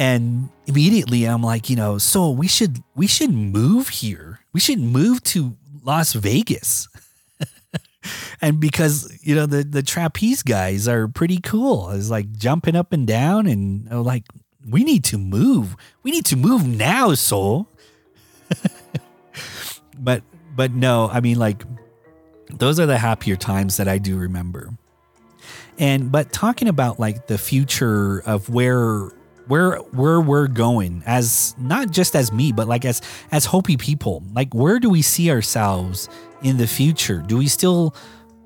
And 0.00 0.48
immediately 0.66 1.24
I'm 1.24 1.42
like, 1.42 1.70
you 1.70 1.76
know, 1.76 1.98
so 1.98 2.30
we 2.30 2.48
should 2.48 2.82
we 2.96 3.06
should 3.06 3.32
move 3.32 3.88
here. 3.88 4.40
We 4.52 4.58
should 4.58 4.80
move 4.80 5.22
to 5.24 5.56
Las 5.84 6.12
Vegas. 6.12 6.88
and 8.40 8.58
because, 8.58 9.16
you 9.22 9.36
know, 9.36 9.46
the 9.46 9.62
the 9.62 9.82
trapeze 9.82 10.42
guys 10.42 10.88
are 10.88 11.06
pretty 11.06 11.38
cool. 11.40 11.90
It's 11.90 12.10
like 12.10 12.32
jumping 12.32 12.74
up 12.74 12.92
and 12.92 13.06
down 13.06 13.46
and 13.46 13.88
I'm 13.90 14.02
like 14.02 14.24
we 14.68 14.82
need 14.82 15.04
to 15.04 15.18
move. 15.18 15.76
We 16.02 16.10
need 16.10 16.26
to 16.26 16.36
move 16.36 16.66
now, 16.66 17.14
soul. 17.14 17.68
but 19.98 20.24
but 20.56 20.72
no, 20.72 21.08
I 21.12 21.20
mean 21.20 21.38
like 21.38 21.62
those 22.50 22.80
are 22.80 22.86
the 22.86 22.98
happier 22.98 23.36
times 23.36 23.76
that 23.76 23.86
I 23.86 23.98
do 23.98 24.16
remember. 24.16 24.72
And 25.78 26.10
but 26.10 26.32
talking 26.32 26.68
about 26.68 26.98
like 26.98 27.26
the 27.26 27.38
future 27.38 28.20
of 28.26 28.48
where 28.48 29.10
where 29.46 29.76
where 29.92 30.20
we're 30.20 30.48
going 30.48 31.02
as 31.06 31.54
not 31.58 31.90
just 31.90 32.14
as 32.14 32.30
me 32.32 32.52
but 32.52 32.68
like 32.68 32.84
as 32.84 33.00
as 33.32 33.46
Hopi 33.46 33.76
people 33.76 34.22
like 34.34 34.54
where 34.54 34.78
do 34.78 34.90
we 34.90 35.02
see 35.02 35.30
ourselves 35.30 36.08
in 36.42 36.58
the 36.58 36.66
future 36.66 37.22
do 37.26 37.38
we 37.38 37.48
still 37.48 37.94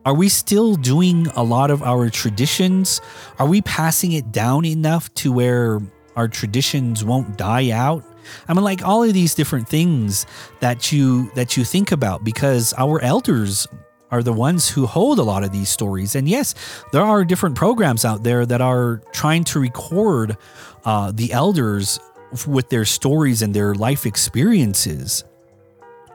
Are 0.05 0.15
we 0.15 0.29
still 0.29 0.75
doing 0.75 1.29
a 1.37 1.45
lot 1.45 1.71
of 1.71 1.83
our 1.83 2.11
traditions? 2.11 3.01
Are 3.38 3.47
we 3.47 3.62
passing 3.62 4.12
it 4.12 4.33
down 4.33 4.65
enough 4.65 5.12
to 5.23 5.31
where 5.31 5.81
our 6.17 6.27
traditions 6.27 7.05
won't 7.05 7.38
die 7.38 7.71
out? 7.71 8.03
I 8.49 8.55
mean 8.55 8.65
like 8.65 8.83
all 8.85 9.03
of 9.03 9.15
these 9.15 9.35
different 9.35 9.69
things 9.69 10.27
that 10.61 10.91
you 10.93 11.31
that 11.35 11.57
you 11.57 11.65
think 11.65 11.93
about 11.93 12.25
because 12.25 12.75
our 12.79 13.01
elders 13.01 13.67
are 14.12 14.22
the 14.22 14.33
ones 14.33 14.68
who 14.68 14.87
hold 14.87 15.18
a 15.18 15.22
lot 15.22 15.42
of 15.42 15.51
these 15.51 15.70
stories. 15.70 16.14
And 16.14 16.29
yes, 16.29 16.55
there 16.92 17.03
are 17.03 17.25
different 17.25 17.57
programs 17.57 18.05
out 18.05 18.22
there 18.22 18.46
that 18.46 18.61
are 18.61 19.03
trying 19.12 19.42
to 19.44 19.59
record 19.59 20.37
uh, 20.85 21.11
the 21.12 21.33
elders 21.33 21.98
with 22.46 22.68
their 22.68 22.85
stories 22.85 23.42
and 23.42 23.55
their 23.55 23.75
life 23.75 24.07
experiences. 24.07 25.25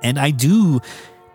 And 0.03 0.19
I 0.19 0.29
do 0.29 0.79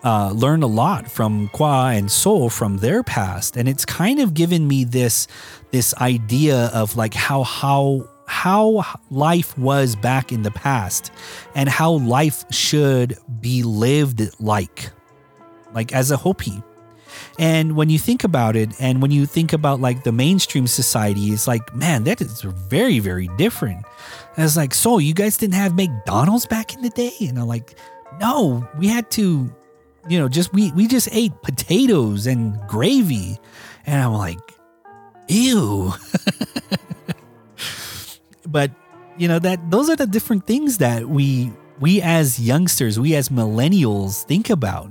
uh, 0.04 0.30
learn 0.30 0.62
a 0.62 0.68
lot 0.68 1.10
from 1.10 1.48
Kwa 1.48 1.92
and 1.94 2.10
So 2.10 2.48
from 2.48 2.78
their 2.78 3.02
past, 3.02 3.56
and 3.56 3.68
it's 3.68 3.84
kind 3.84 4.20
of 4.20 4.34
given 4.34 4.66
me 4.66 4.84
this 4.84 5.28
this 5.70 5.94
idea 5.94 6.66
of 6.74 6.96
like 6.96 7.14
how 7.14 7.42
how 7.44 8.08
how 8.26 8.84
life 9.10 9.56
was 9.58 9.94
back 9.94 10.32
in 10.32 10.42
the 10.42 10.50
past 10.50 11.12
and 11.54 11.68
how 11.68 11.92
life 11.92 12.44
should 12.50 13.16
be 13.40 13.62
lived 13.62 14.22
like 14.40 14.90
like 15.74 15.92
as 15.92 16.10
a 16.10 16.16
Hopi. 16.16 16.62
And 17.38 17.76
when 17.76 17.88
you 17.90 17.98
think 17.98 18.24
about 18.24 18.56
it, 18.56 18.70
and 18.80 19.00
when 19.00 19.10
you 19.10 19.26
think 19.26 19.52
about 19.52 19.80
like 19.80 20.04
the 20.04 20.12
mainstream 20.12 20.66
society, 20.66 21.28
it's 21.28 21.46
like, 21.46 21.74
man, 21.74 22.04
that 22.04 22.20
is 22.20 22.42
very, 22.42 22.98
very 22.98 23.28
different. 23.38 23.84
And 24.36 24.44
it's 24.44 24.56
like, 24.56 24.74
so 24.74 24.98
you 24.98 25.14
guys 25.14 25.36
didn't 25.36 25.54
have 25.54 25.74
McDonald's 25.74 26.46
back 26.46 26.74
in 26.74 26.82
the 26.82 26.90
day? 26.90 27.12
And 27.20 27.38
I'm 27.38 27.46
like, 27.46 27.74
no, 28.20 28.66
we 28.78 28.88
had 28.88 29.10
to, 29.12 29.50
you 30.08 30.18
know, 30.18 30.28
just 30.28 30.52
we 30.52 30.72
we 30.72 30.86
just 30.86 31.08
ate 31.12 31.32
potatoes 31.42 32.26
and 32.26 32.58
gravy. 32.68 33.38
And 33.86 34.02
I'm 34.02 34.14
like, 34.14 34.38
ew. 35.28 35.92
but 38.46 38.70
you 39.16 39.28
know, 39.28 39.38
that 39.38 39.70
those 39.70 39.88
are 39.88 39.96
the 39.96 40.06
different 40.06 40.46
things 40.46 40.78
that 40.78 41.08
we 41.08 41.52
we 41.80 42.00
as 42.02 42.38
youngsters, 42.38 42.98
we 43.00 43.14
as 43.14 43.28
millennials 43.28 44.24
think 44.24 44.50
about. 44.50 44.90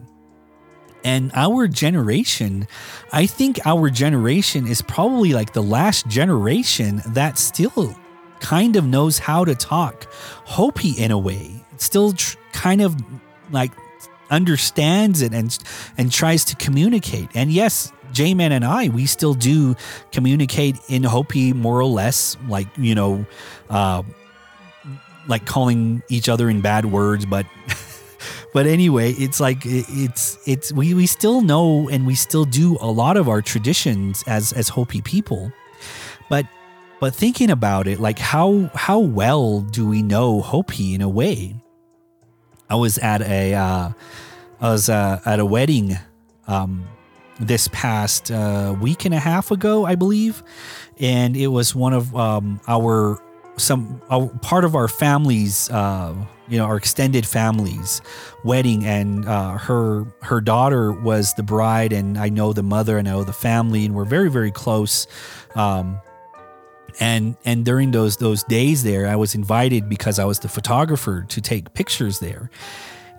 And 1.04 1.32
our 1.34 1.68
generation, 1.68 2.68
I 3.12 3.26
think 3.26 3.60
our 3.66 3.90
generation 3.90 4.68
is 4.68 4.82
probably 4.82 5.34
like 5.34 5.54
the 5.54 5.64
last 5.64 6.08
generation 6.08 7.02
that 7.08 7.38
still 7.38 7.96
kind 8.40 8.76
of 8.76 8.86
knows 8.86 9.20
how 9.20 9.46
to 9.46 9.56
talk 9.56 10.12
Hopi 10.46 10.92
in 10.92 11.12
a 11.12 11.18
way. 11.18 11.64
Still 11.78 12.14
tr- 12.14 12.38
kind 12.54 12.82
of 12.82 12.96
like 13.52 13.72
understands 14.30 15.22
it 15.22 15.34
and 15.34 15.58
and 15.98 16.12
tries 16.12 16.46
to 16.46 16.56
communicate. 16.56 17.30
And 17.36 17.52
yes, 17.52 17.92
J-Man 18.12 18.52
and 18.52 18.66
I, 18.66 18.90
we 18.90 19.06
still 19.06 19.34
do 19.34 19.76
communicate 20.12 20.78
in 20.88 21.04
Hopi 21.04 21.54
more 21.54 21.80
or 21.80 21.86
less, 21.86 22.38
like, 22.48 22.68
you 22.78 22.96
know, 22.96 23.26
uh, 23.70 24.04
like 25.28 25.46
calling 25.46 26.02
each 26.10 26.30
other 26.30 26.50
in 26.50 26.62
bad 26.62 26.86
words, 26.86 27.26
but 27.26 27.46
but 28.54 28.68
anyway, 28.68 29.12
it's 29.14 29.40
like 29.40 29.60
it's 29.66 30.38
it's 30.46 30.74
we 30.74 30.94
we 30.94 31.06
still 31.06 31.42
know 31.42 31.88
and 31.90 32.06
we 32.06 32.16
still 32.16 32.46
do 32.46 32.78
a 32.82 32.92
lot 32.92 33.16
of 33.16 33.30
our 33.30 33.42
traditions 33.42 34.24
as 34.28 34.52
as 34.54 34.70
Hopi 34.70 35.02
people. 35.02 35.52
But 36.30 36.46
but 37.00 37.16
thinking 37.16 37.50
about 37.50 37.88
it, 37.88 38.00
like 38.00 38.20
how 38.20 38.70
how 38.74 39.00
well 39.00 39.62
do 39.62 39.88
we 39.88 40.04
know 40.04 40.42
Hopi 40.42 40.94
in 40.94 41.02
a 41.02 41.10
way? 41.10 41.56
I 42.70 42.76
was 42.76 42.98
at 42.98 43.22
a 43.22 43.54
uh, 43.54 43.92
I 44.60 44.70
was 44.70 44.90
uh, 44.90 45.22
at 45.26 45.40
a 45.40 45.46
wedding 45.46 45.98
um, 46.48 46.86
this 47.40 47.70
past 47.70 48.32
uh, 48.32 48.76
week 48.82 49.06
and 49.06 49.14
a 49.14 49.20
half 49.20 49.52
ago, 49.52 49.86
I 49.86 49.96
believe, 49.96 50.44
and 51.00 51.38
it 51.38 51.48
was 51.48 51.74
one 51.74 51.94
of 51.94 52.14
um, 52.16 52.60
our 52.68 53.22
some 53.58 54.02
part 54.42 54.66
of 54.66 54.76
our 54.76 54.88
family's 54.88 55.70
uh, 55.70 56.16
you 56.48 56.58
know 56.58 56.66
our 56.66 56.78
extended 56.78 57.26
family's 57.26 58.02
wedding 58.44 58.86
and 58.86 59.26
uh, 59.28 59.58
her 59.58 60.06
her 60.22 60.42
daughter 60.42 60.92
was 60.92 61.34
the 61.36 61.44
bride 61.44 61.94
and 61.94 62.18
i 62.18 62.30
know 62.30 62.54
the 62.54 62.64
mother 62.64 62.98
and 62.98 63.08
i 63.08 63.12
know 63.12 63.24
the 63.24 63.34
family 63.34 63.86
and 63.86 63.96
we're 63.96 64.06
very 64.06 64.30
very 64.30 64.52
close. 64.52 65.08
Um, 65.56 66.00
and 67.00 67.38
and 67.46 67.64
during 67.64 67.92
those 67.92 68.18
those 68.18 68.44
days 68.44 68.84
there 68.84 69.08
i 69.08 69.16
was 69.16 69.34
invited 69.34 69.88
because 69.88 70.20
i 70.20 70.26
was 70.26 70.40
the 70.40 70.50
photographer 70.50 71.26
to 71.30 71.42
take 71.42 71.74
pictures 71.74 72.20
there. 72.20 72.50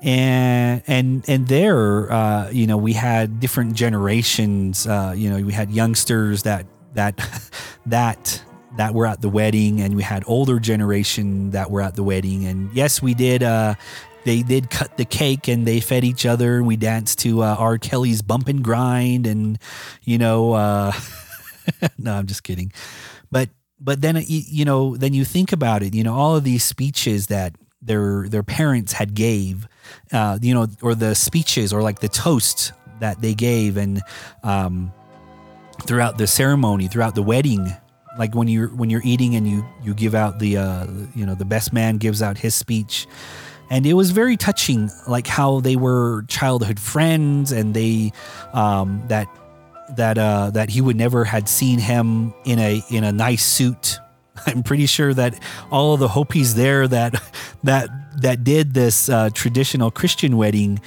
And 0.03 0.83
and 0.89 1.25
and 1.29 1.47
there 1.47 2.13
uh, 2.13 2.51
you 2.51 2.67
know 2.67 2.77
we 2.77 2.93
had 2.93 3.39
different 3.41 3.75
generations 3.75 4.87
uh, 4.87 5.15
you 5.17 5.31
know 5.31 5.43
we 5.43 5.53
had 5.53 5.71
youngsters 5.71 6.43
that 6.43 6.67
that 6.95 7.17
that 7.87 8.43
that 8.77 8.95
were 8.95 9.07
at 9.07 9.21
the 9.21 9.29
wedding 9.29 9.81
and 9.81 9.97
we 9.97 10.03
had 10.03 10.25
older 10.27 10.59
generation 10.59 11.51
that 11.51 11.71
were 11.71 11.83
at 11.83 11.95
the 11.95 12.03
wedding. 12.03 12.45
And 12.45 12.73
yes 12.73 13.03
we 13.03 13.15
did 13.15 13.43
uh, 13.43 13.75
they 14.25 14.43
did 14.43 14.71
cut 14.71 14.97
the 14.97 15.05
cake 15.05 15.49
and 15.49 15.67
they 15.67 15.81
fed 15.81 16.05
each 16.05 16.27
other. 16.27 16.59
And 16.59 16.67
we 16.67 16.77
danced 16.77 17.19
to 17.21 17.43
uh, 17.43 17.57
R. 17.59 17.79
Kelly's 17.79 18.23
bump 18.23 18.49
and 18.49 18.63
grind 18.63 19.27
and 19.27 19.59
you 20.03 20.19
know 20.19 20.53
uh, 20.53 20.93
no 21.99 22.15
I'm 22.15 22.27
just 22.27 22.43
kidding. 22.43 22.73
But 23.31 23.51
but 23.81 24.01
then 24.01 24.23
you 24.27 24.65
know 24.65 24.97
then 24.97 25.13
you 25.13 25.25
think 25.25 25.53
about 25.53 25.83
it 25.83 25.95
you 25.95 26.05
know 26.05 26.15
all 26.15 26.37
of 26.37 26.45
these 26.45 26.65
speeches 26.65 27.27
that 27.27 27.55
their 27.83 28.29
their 28.29 28.43
parents 28.43 28.93
had 28.93 29.15
gave 29.15 29.69
uh, 30.13 30.39
you 30.41 30.55
know 30.55 30.69
or 30.81 30.95
the 30.95 31.15
speeches 31.15 31.73
or 31.73 31.83
like 31.83 31.99
the 31.99 32.09
toast 32.09 32.73
that 33.01 33.21
they 33.21 33.35
gave 33.35 33.77
and 33.77 34.01
um, 34.45 34.93
throughout 35.83 36.17
the 36.17 36.27
ceremony 36.27 36.87
throughout 36.87 37.15
the 37.15 37.23
wedding 37.23 37.75
like 38.19 38.35
when 38.35 38.49
you're 38.49 38.69
when 38.69 38.91
you're 38.91 39.03
eating 39.05 39.35
and 39.35 39.49
you 39.49 39.65
you 39.83 39.95
give 39.95 40.15
out 40.15 40.39
the 40.39 40.57
uh, 40.57 40.87
you 41.15 41.27
know 41.27 41.35
the 41.35 41.45
best 41.45 41.73
man 41.73 41.97
gives 41.97 42.23
out 42.23 42.39
his 42.39 42.55
speech. 42.55 43.07
And 43.71 43.87
it 43.87 43.95
was 43.95 44.11
very 44.11 44.37
touching 44.37 44.91
like 45.09 45.27
how 45.27 45.61
they 45.61 45.77
were 45.77 46.25
childhood 46.29 46.79
friends 46.79 47.53
and 47.53 47.73
they 47.73 48.13
um, 48.53 49.03
that 49.09 49.29
that 49.97 50.19
uh, 50.19 50.51
that 50.51 50.71
he 50.71 50.81
would 50.81 50.97
never 50.97 51.25
had 51.25 51.49
seen 51.49 51.79
him 51.79 52.35
in 52.45 52.59
a 52.59 52.83
in 52.91 53.05
a 53.05 53.13
nice 53.13 53.45
suit. 53.45 53.99
I'm 54.47 54.63
pretty 54.63 54.87
sure 54.87 55.15
that 55.15 55.41
all 55.71 55.95
of 55.95 56.01
the 56.01 56.09
Hopis 56.09 56.55
there 56.55 56.87
that 56.89 57.15
that 57.65 57.89
that 58.21 58.45
did 58.45 58.75
this 58.75 59.09
uh, 59.09 59.31
traditional 59.33 59.91
Christian 59.91 60.37
wedding 60.37 60.81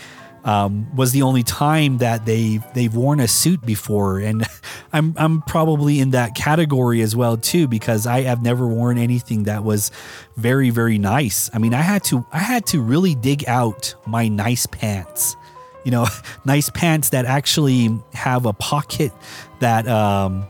um, 0.45 0.95
was 0.95 1.12
the 1.12 1.23
only 1.23 1.43
time 1.43 1.97
that 1.97 2.25
they 2.25 2.60
they've 2.73 2.93
worn 2.95 3.19
a 3.19 3.27
suit 3.27 3.65
before, 3.65 4.19
and 4.19 4.45
I'm 4.93 5.15
I'm 5.17 5.41
probably 5.41 5.99
in 5.99 6.12
that 6.12 6.36
category 6.36 7.01
as 7.01 7.15
well 7.15 7.36
too 7.36 7.67
because 7.67 8.05
I 8.05 8.21
have 8.21 8.41
never 8.41 8.67
worn 8.67 8.97
anything 8.97 9.43
that 9.43 9.63
was 9.63 9.91
very 10.38 10.69
very 10.69 10.99
nice. 10.99 11.49
I 11.53 11.58
mean, 11.58 11.73
I 11.73 11.81
had 11.81 12.03
to 12.05 12.25
I 12.31 12.39
had 12.39 12.67
to 12.67 12.79
really 12.79 13.15
dig 13.15 13.43
out 13.47 13.95
my 14.05 14.27
nice 14.27 14.67
pants, 14.67 15.36
you 15.84 15.91
know, 15.91 16.05
nice 16.45 16.69
pants 16.69 17.10
that 17.10 17.25
actually 17.25 17.89
have 18.13 18.45
a 18.45 18.53
pocket 18.53 19.12
that. 19.60 19.88
Um, 19.88 20.47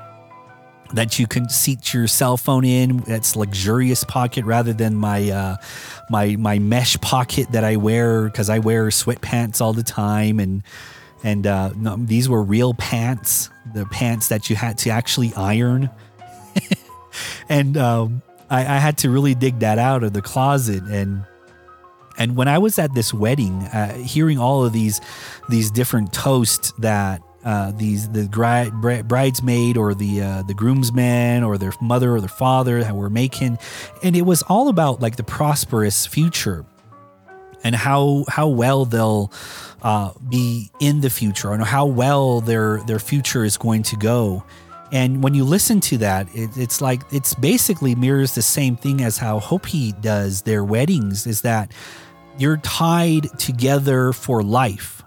that 0.95 1.19
you 1.19 1.27
can 1.27 1.49
seat 1.49 1.93
your 1.93 2.07
cell 2.07 2.37
phone 2.37 2.65
in. 2.65 2.97
That's 2.99 3.35
luxurious 3.35 4.03
pocket 4.03 4.45
rather 4.45 4.73
than 4.73 4.95
my 4.95 5.29
uh, 5.29 5.57
my 6.09 6.35
my 6.35 6.59
mesh 6.59 6.99
pocket 7.01 7.51
that 7.51 7.63
I 7.63 7.75
wear 7.75 8.25
because 8.25 8.49
I 8.49 8.59
wear 8.59 8.87
sweatpants 8.87 9.61
all 9.61 9.73
the 9.73 9.83
time 9.83 10.39
and 10.39 10.63
and 11.23 11.47
uh, 11.47 11.71
no, 11.75 11.97
these 11.97 12.29
were 12.29 12.43
real 12.43 12.73
pants, 12.73 13.49
the 13.73 13.85
pants 13.87 14.27
that 14.29 14.49
you 14.49 14.55
had 14.55 14.77
to 14.79 14.91
actually 14.91 15.33
iron. 15.35 15.89
and 17.49 17.77
um, 17.77 18.21
I, 18.49 18.61
I, 18.61 18.77
had 18.77 18.99
to 18.99 19.09
really 19.09 19.33
dig 19.33 19.59
that 19.59 19.79
out 19.79 20.03
of 20.03 20.13
the 20.13 20.21
closet 20.21 20.83
and. 20.83 21.25
And 22.17 22.37
when 22.37 22.47
I 22.47 22.59
was 22.59 22.79
at 22.79 22.93
this 22.93 23.13
wedding, 23.13 23.63
uh, 23.63 23.93
hearing 23.97 24.39
all 24.39 24.63
of 24.63 24.71
these 24.71 25.01
these 25.49 25.69
different 25.69 26.13
toasts 26.13 26.71
that 26.79 27.21
uh, 27.45 27.71
these 27.75 28.09
the 28.09 28.27
bridesmaid 29.05 29.77
or 29.77 29.93
the 29.93 30.21
uh, 30.21 30.41
the 30.43 30.53
groomsman 30.53 31.43
or 31.43 31.57
their 31.57 31.73
mother 31.79 32.15
or 32.15 32.19
their 32.19 32.27
father 32.27 32.83
that 32.83 32.95
were 32.95 33.09
making, 33.09 33.59
and 34.03 34.15
it 34.15 34.23
was 34.23 34.41
all 34.43 34.67
about 34.67 34.99
like 34.99 35.15
the 35.15 35.23
prosperous 35.23 36.07
future 36.07 36.65
and 37.63 37.75
how 37.75 38.25
how 38.27 38.47
well 38.47 38.85
they'll 38.85 39.31
uh, 39.83 40.11
be 40.29 40.71
in 40.79 41.01
the 41.01 41.09
future 41.09 41.51
and 41.51 41.63
how 41.63 41.85
well 41.85 42.41
their 42.41 42.79
their 42.87 42.99
future 42.99 43.43
is 43.43 43.57
going 43.57 43.83
to 43.83 43.95
go. 43.95 44.43
And 44.91 45.23
when 45.23 45.33
you 45.33 45.43
listen 45.43 45.81
to 45.81 45.97
that, 45.99 46.27
it, 46.33 46.49
it's 46.57 46.81
like 46.81 47.01
it's 47.11 47.35
basically 47.35 47.93
mirrors 47.93 48.33
the 48.33 48.41
same 48.41 48.75
thing 48.75 49.01
as 49.01 49.17
how 49.17 49.39
Hopi 49.39 49.91
does 49.93 50.41
their 50.41 50.63
weddings. 50.63 51.27
Is 51.27 51.41
that 51.41 51.71
you're 52.39 52.57
tied 52.57 53.27
together 53.37 54.13
for 54.13 54.41
life 54.41 55.03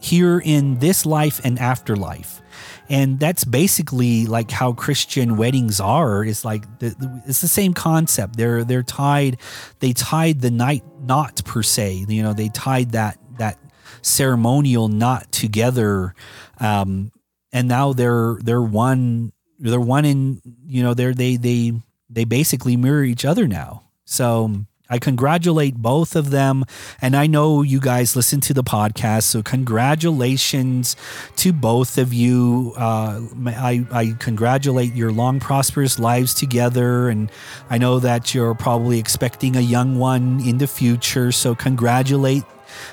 here 0.00 0.40
in 0.44 0.78
this 0.78 1.06
life 1.06 1.40
and 1.44 1.58
afterlife. 1.58 2.42
And 2.88 3.18
that's 3.18 3.44
basically 3.44 4.26
like 4.26 4.50
how 4.50 4.72
Christian 4.72 5.36
weddings 5.36 5.80
are. 5.80 6.24
Is 6.24 6.44
like 6.44 6.78
the, 6.78 6.90
the, 6.90 7.22
it's 7.26 7.40
the 7.40 7.48
same 7.48 7.74
concept. 7.74 8.36
They're 8.36 8.62
they're 8.62 8.84
tied. 8.84 9.38
They 9.80 9.92
tied 9.92 10.40
the 10.40 10.52
night 10.52 10.84
knot 11.00 11.44
per 11.44 11.62
se. 11.62 12.06
You 12.08 12.22
know, 12.22 12.32
they 12.32 12.48
tied 12.48 12.92
that 12.92 13.18
that 13.38 13.58
ceremonial 14.02 14.86
knot 14.88 15.30
together 15.32 16.14
um, 16.58 17.10
and 17.52 17.68
now 17.68 17.92
they're 17.92 18.36
they're 18.42 18.62
one 18.62 19.32
they're 19.58 19.80
one 19.80 20.04
in 20.04 20.40
you 20.64 20.82
know 20.82 20.94
they're 20.94 21.14
they 21.14 21.36
they 21.36 21.72
they 22.08 22.24
basically 22.24 22.76
mirror 22.76 23.02
each 23.02 23.24
other 23.24 23.48
now 23.48 23.82
so 24.04 24.50
I 24.88 24.98
congratulate 24.98 25.76
both 25.76 26.14
of 26.16 26.30
them. 26.30 26.64
And 27.00 27.16
I 27.16 27.26
know 27.26 27.62
you 27.62 27.80
guys 27.80 28.16
listen 28.16 28.40
to 28.42 28.54
the 28.54 28.62
podcast. 28.62 29.24
So, 29.24 29.42
congratulations 29.42 30.96
to 31.36 31.52
both 31.52 31.98
of 31.98 32.12
you. 32.12 32.72
Uh, 32.76 33.20
I, 33.46 33.86
I 33.90 34.14
congratulate 34.18 34.94
your 34.94 35.12
long, 35.12 35.40
prosperous 35.40 35.98
lives 35.98 36.34
together. 36.34 37.08
And 37.08 37.30
I 37.70 37.78
know 37.78 37.98
that 37.98 38.34
you're 38.34 38.54
probably 38.54 38.98
expecting 38.98 39.56
a 39.56 39.60
young 39.60 39.98
one 39.98 40.40
in 40.46 40.58
the 40.58 40.66
future. 40.66 41.32
So, 41.32 41.54
congratulate 41.54 42.44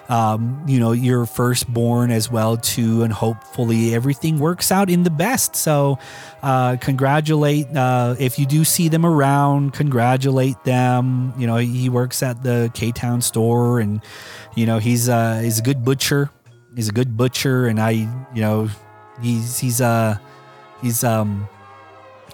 um, 0.09 0.63
you 0.67 0.79
know, 0.79 0.91
your 0.91 1.25
firstborn 1.25 2.11
as 2.11 2.31
well 2.31 2.57
too, 2.57 3.03
and 3.03 3.13
hopefully 3.13 3.93
everything 3.93 4.39
works 4.39 4.71
out 4.71 4.89
in 4.89 5.03
the 5.03 5.09
best. 5.09 5.55
So, 5.55 5.99
uh, 6.41 6.77
congratulate 6.77 7.67
uh, 7.75 8.15
if 8.19 8.37
you 8.37 8.45
do 8.45 8.63
see 8.63 8.89
them 8.89 9.05
around. 9.05 9.73
Congratulate 9.73 10.63
them. 10.63 11.33
You 11.37 11.47
know, 11.47 11.57
he 11.57 11.89
works 11.89 12.21
at 12.23 12.43
the 12.43 12.71
K 12.73 12.91
Town 12.91 13.21
store, 13.21 13.79
and 13.79 14.01
you 14.55 14.65
know 14.65 14.79
he's 14.79 15.09
uh, 15.09 15.39
he's 15.43 15.59
a 15.59 15.63
good 15.63 15.83
butcher. 15.83 16.29
He's 16.75 16.89
a 16.89 16.93
good 16.93 17.15
butcher, 17.15 17.67
and 17.67 17.79
I, 17.79 17.91
you 17.91 18.41
know, 18.41 18.69
he's 19.21 19.59
he's 19.59 19.81
uh 19.81 20.17
he's 20.81 21.03
um. 21.03 21.47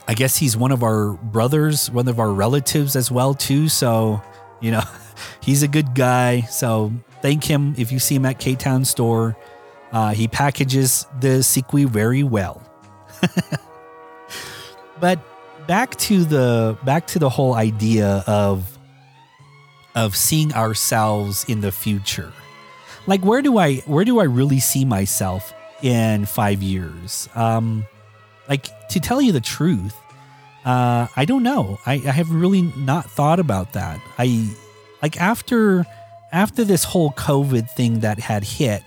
I 0.07 0.15
guess 0.15 0.35
he's 0.35 0.57
one 0.57 0.71
of 0.71 0.81
our 0.81 1.13
brothers, 1.13 1.91
one 1.91 2.07
of 2.07 2.19
our 2.19 2.31
relatives 2.31 2.95
as 2.95 3.11
well 3.11 3.35
too. 3.35 3.69
So, 3.69 4.23
you 4.59 4.71
know, 4.71 4.81
he's 5.39 5.61
a 5.61 5.67
good 5.67 5.93
guy. 5.93 6.41
So 6.41 6.91
thank 7.21 7.43
him 7.43 7.75
if 7.77 7.91
you 7.91 7.99
see 7.99 8.15
him 8.15 8.25
at 8.25 8.39
K 8.39 8.55
Town 8.55 8.85
store. 8.85 9.37
Uh, 9.91 10.13
he 10.13 10.27
packages 10.27 11.07
the 11.19 11.39
sequi 11.39 11.85
very 11.85 12.23
well. 12.23 12.61
but 14.99 15.19
back 15.67 15.95
to 15.97 16.23
the 16.23 16.77
back 16.83 17.07
to 17.07 17.19
the 17.19 17.29
whole 17.29 17.53
idea 17.53 18.23
of 18.27 18.77
of 19.95 20.15
seeing 20.15 20.53
ourselves 20.53 21.45
in 21.47 21.61
the 21.61 21.71
future. 21.71 22.31
Like 23.07 23.21
where 23.21 23.41
do 23.41 23.57
I 23.57 23.77
where 23.85 24.05
do 24.05 24.19
I 24.19 24.25
really 24.25 24.59
see 24.59 24.85
myself 24.85 25.53
in 25.81 26.25
five 26.25 26.61
years? 26.61 27.27
Um, 27.35 27.85
like 28.47 28.67
to 28.89 28.99
tell 28.99 29.21
you 29.21 29.31
the 29.31 29.41
truth, 29.41 29.95
uh, 30.65 31.07
I 31.15 31.25
don't 31.25 31.43
know. 31.43 31.79
I, 31.85 31.93
I 31.93 32.11
have 32.11 32.29
really 32.31 32.61
not 32.61 33.09
thought 33.09 33.39
about 33.39 33.73
that. 33.73 33.99
I 34.17 34.49
like 35.01 35.19
after 35.19 35.85
after 36.31 36.63
this 36.63 36.83
whole 36.83 37.11
COVID 37.11 37.69
thing 37.69 37.99
that 38.01 38.19
had 38.19 38.43
hit, 38.43 38.83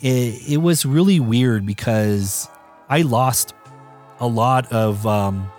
it, 0.00 0.48
it 0.48 0.56
was 0.58 0.84
really 0.84 1.20
weird 1.20 1.64
because 1.64 2.48
I 2.88 3.02
lost 3.02 3.54
a 4.20 4.26
lot 4.26 4.70
of 4.72 5.06
um, 5.06 5.50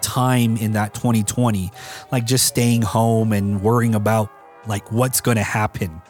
time 0.00 0.56
in 0.56 0.72
that 0.72 0.94
2020, 0.94 1.70
like 2.10 2.24
just 2.24 2.46
staying 2.46 2.82
home 2.82 3.32
and 3.32 3.62
worrying 3.62 3.94
about 3.94 4.30
like 4.66 4.90
what's 4.92 5.20
going 5.20 5.36
to 5.36 5.42
happen. 5.42 6.02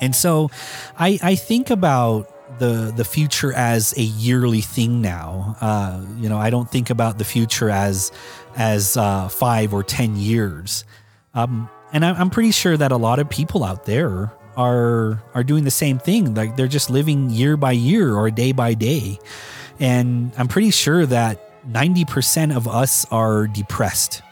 And 0.00 0.14
so 0.14 0.50
I, 0.98 1.18
I 1.22 1.34
think 1.34 1.70
about 1.70 2.30
the 2.58 2.92
the 2.94 3.04
future 3.04 3.52
as 3.52 3.96
a 3.96 4.02
yearly 4.02 4.60
thing 4.60 5.00
now. 5.00 5.56
Uh, 5.60 6.04
you 6.18 6.28
know, 6.28 6.38
I 6.38 6.50
don't 6.50 6.70
think 6.70 6.90
about 6.90 7.18
the 7.18 7.24
future 7.24 7.70
as 7.70 8.12
as 8.56 8.96
uh, 8.96 9.28
five 9.28 9.72
or 9.72 9.82
ten 9.82 10.16
years. 10.16 10.84
Um, 11.34 11.68
and 11.92 12.04
I'm 12.04 12.30
pretty 12.30 12.50
sure 12.50 12.76
that 12.76 12.92
a 12.92 12.96
lot 12.96 13.18
of 13.18 13.28
people 13.28 13.64
out 13.64 13.84
there 13.84 14.32
are 14.56 15.22
are 15.34 15.44
doing 15.44 15.64
the 15.64 15.70
same 15.70 15.98
thing. 15.98 16.34
Like 16.34 16.56
they're 16.56 16.68
just 16.68 16.90
living 16.90 17.30
year 17.30 17.56
by 17.56 17.72
year 17.72 18.14
or 18.14 18.30
day 18.30 18.52
by 18.52 18.74
day. 18.74 19.18
And 19.80 20.32
I'm 20.38 20.48
pretty 20.48 20.70
sure 20.70 21.04
that 21.06 21.40
90% 21.68 22.54
of 22.54 22.68
us 22.68 23.06
are 23.10 23.46
depressed. 23.46 24.22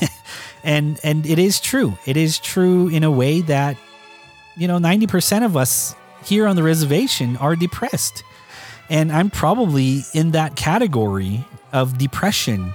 and 0.64 0.98
and 1.02 1.26
it 1.26 1.38
is 1.38 1.60
true. 1.60 1.96
It 2.06 2.16
is 2.16 2.38
true 2.38 2.88
in 2.88 3.04
a 3.04 3.10
way 3.10 3.40
that 3.42 3.76
you 4.56 4.68
know 4.68 4.78
90% 4.78 5.44
of 5.44 5.56
us 5.56 5.94
here 6.24 6.46
on 6.46 6.56
the 6.56 6.62
reservation 6.62 7.36
are 7.36 7.56
depressed. 7.56 8.22
And 8.88 9.12
I'm 9.12 9.30
probably 9.30 10.02
in 10.14 10.32
that 10.32 10.56
category 10.56 11.44
of 11.72 11.96
depression 11.96 12.74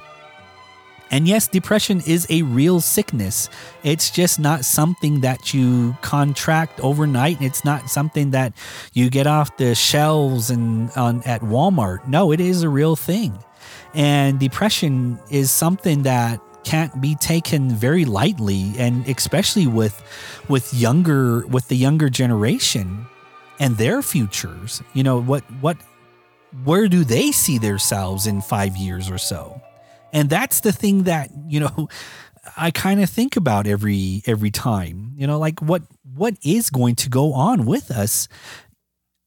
and 1.11 1.27
yes, 1.27 1.47
depression 1.47 2.01
is 2.05 2.25
a 2.29 2.41
real 2.41 2.81
sickness. 2.81 3.49
It's 3.83 4.09
just 4.09 4.39
not 4.39 4.65
something 4.65 5.21
that 5.21 5.53
you 5.53 5.95
contract 6.01 6.79
overnight. 6.79 7.41
It's 7.41 7.63
not 7.63 7.89
something 7.89 8.31
that 8.31 8.53
you 8.93 9.09
get 9.09 9.27
off 9.27 9.55
the 9.57 9.75
shelves 9.75 10.49
and 10.49 10.89
on 10.91 11.21
at 11.23 11.41
Walmart. 11.41 12.07
No, 12.07 12.31
it 12.31 12.39
is 12.39 12.63
a 12.63 12.69
real 12.69 12.95
thing. 12.95 13.37
And 13.93 14.39
depression 14.39 15.19
is 15.29 15.51
something 15.51 16.03
that 16.03 16.41
can't 16.63 16.99
be 16.99 17.13
taken 17.15 17.69
very 17.69 18.05
lightly 18.05 18.73
and 18.79 19.07
especially 19.07 19.67
with 19.67 20.01
with 20.49 20.73
younger 20.73 21.45
with 21.47 21.67
the 21.67 21.75
younger 21.75 22.09
generation 22.09 23.05
and 23.59 23.77
their 23.77 24.01
futures. 24.01 24.81
You 24.93 25.03
know, 25.03 25.21
what 25.21 25.43
what 25.61 25.77
where 26.63 26.87
do 26.87 27.03
they 27.03 27.31
see 27.31 27.57
themselves 27.57 28.25
in 28.27 28.41
5 28.41 28.75
years 28.75 29.09
or 29.09 29.17
so? 29.17 29.61
And 30.15 30.29
that's 30.29 30.61
the 30.61 30.71
thing 30.71 31.03
that, 31.03 31.29
you 31.45 31.59
know, 31.59 31.89
I 32.57 32.71
kind 32.71 33.01
of 33.03 33.09
think 33.09 33.35
about 33.35 33.67
every 33.67 34.21
every 34.25 34.51
time. 34.51 35.13
You 35.17 35.27
know, 35.27 35.37
like 35.37 35.61
what 35.61 35.83
what 36.15 36.35
is 36.43 36.69
going 36.69 36.95
to 36.95 37.09
go 37.09 37.33
on 37.33 37.65
with 37.65 37.91
us 37.91 38.27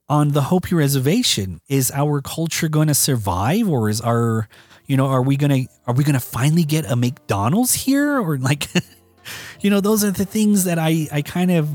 on 0.08 0.30
the 0.30 0.42
Hopi 0.42 0.74
reservation? 0.74 1.60
Is 1.68 1.90
our 1.92 2.22
culture 2.22 2.68
going 2.68 2.88
to 2.88 2.94
survive 2.94 3.68
or 3.68 3.88
is 3.88 4.00
our 4.00 4.48
you 4.86 4.96
know, 4.96 5.06
are 5.06 5.20
we 5.20 5.36
going 5.36 5.66
to 5.66 5.72
are 5.86 5.94
we 5.94 6.04
going 6.04 6.14
to 6.14 6.20
finally 6.20 6.64
get 6.64 6.90
a 6.90 6.96
McDonald's 6.96 7.74
here 7.74 8.18
or 8.18 8.38
like 8.38 8.68
you 9.60 9.68
know, 9.68 9.80
those 9.80 10.04
are 10.04 10.10
the 10.10 10.24
things 10.24 10.64
that 10.64 10.78
I 10.78 11.08
I 11.12 11.22
kind 11.22 11.50
of 11.50 11.68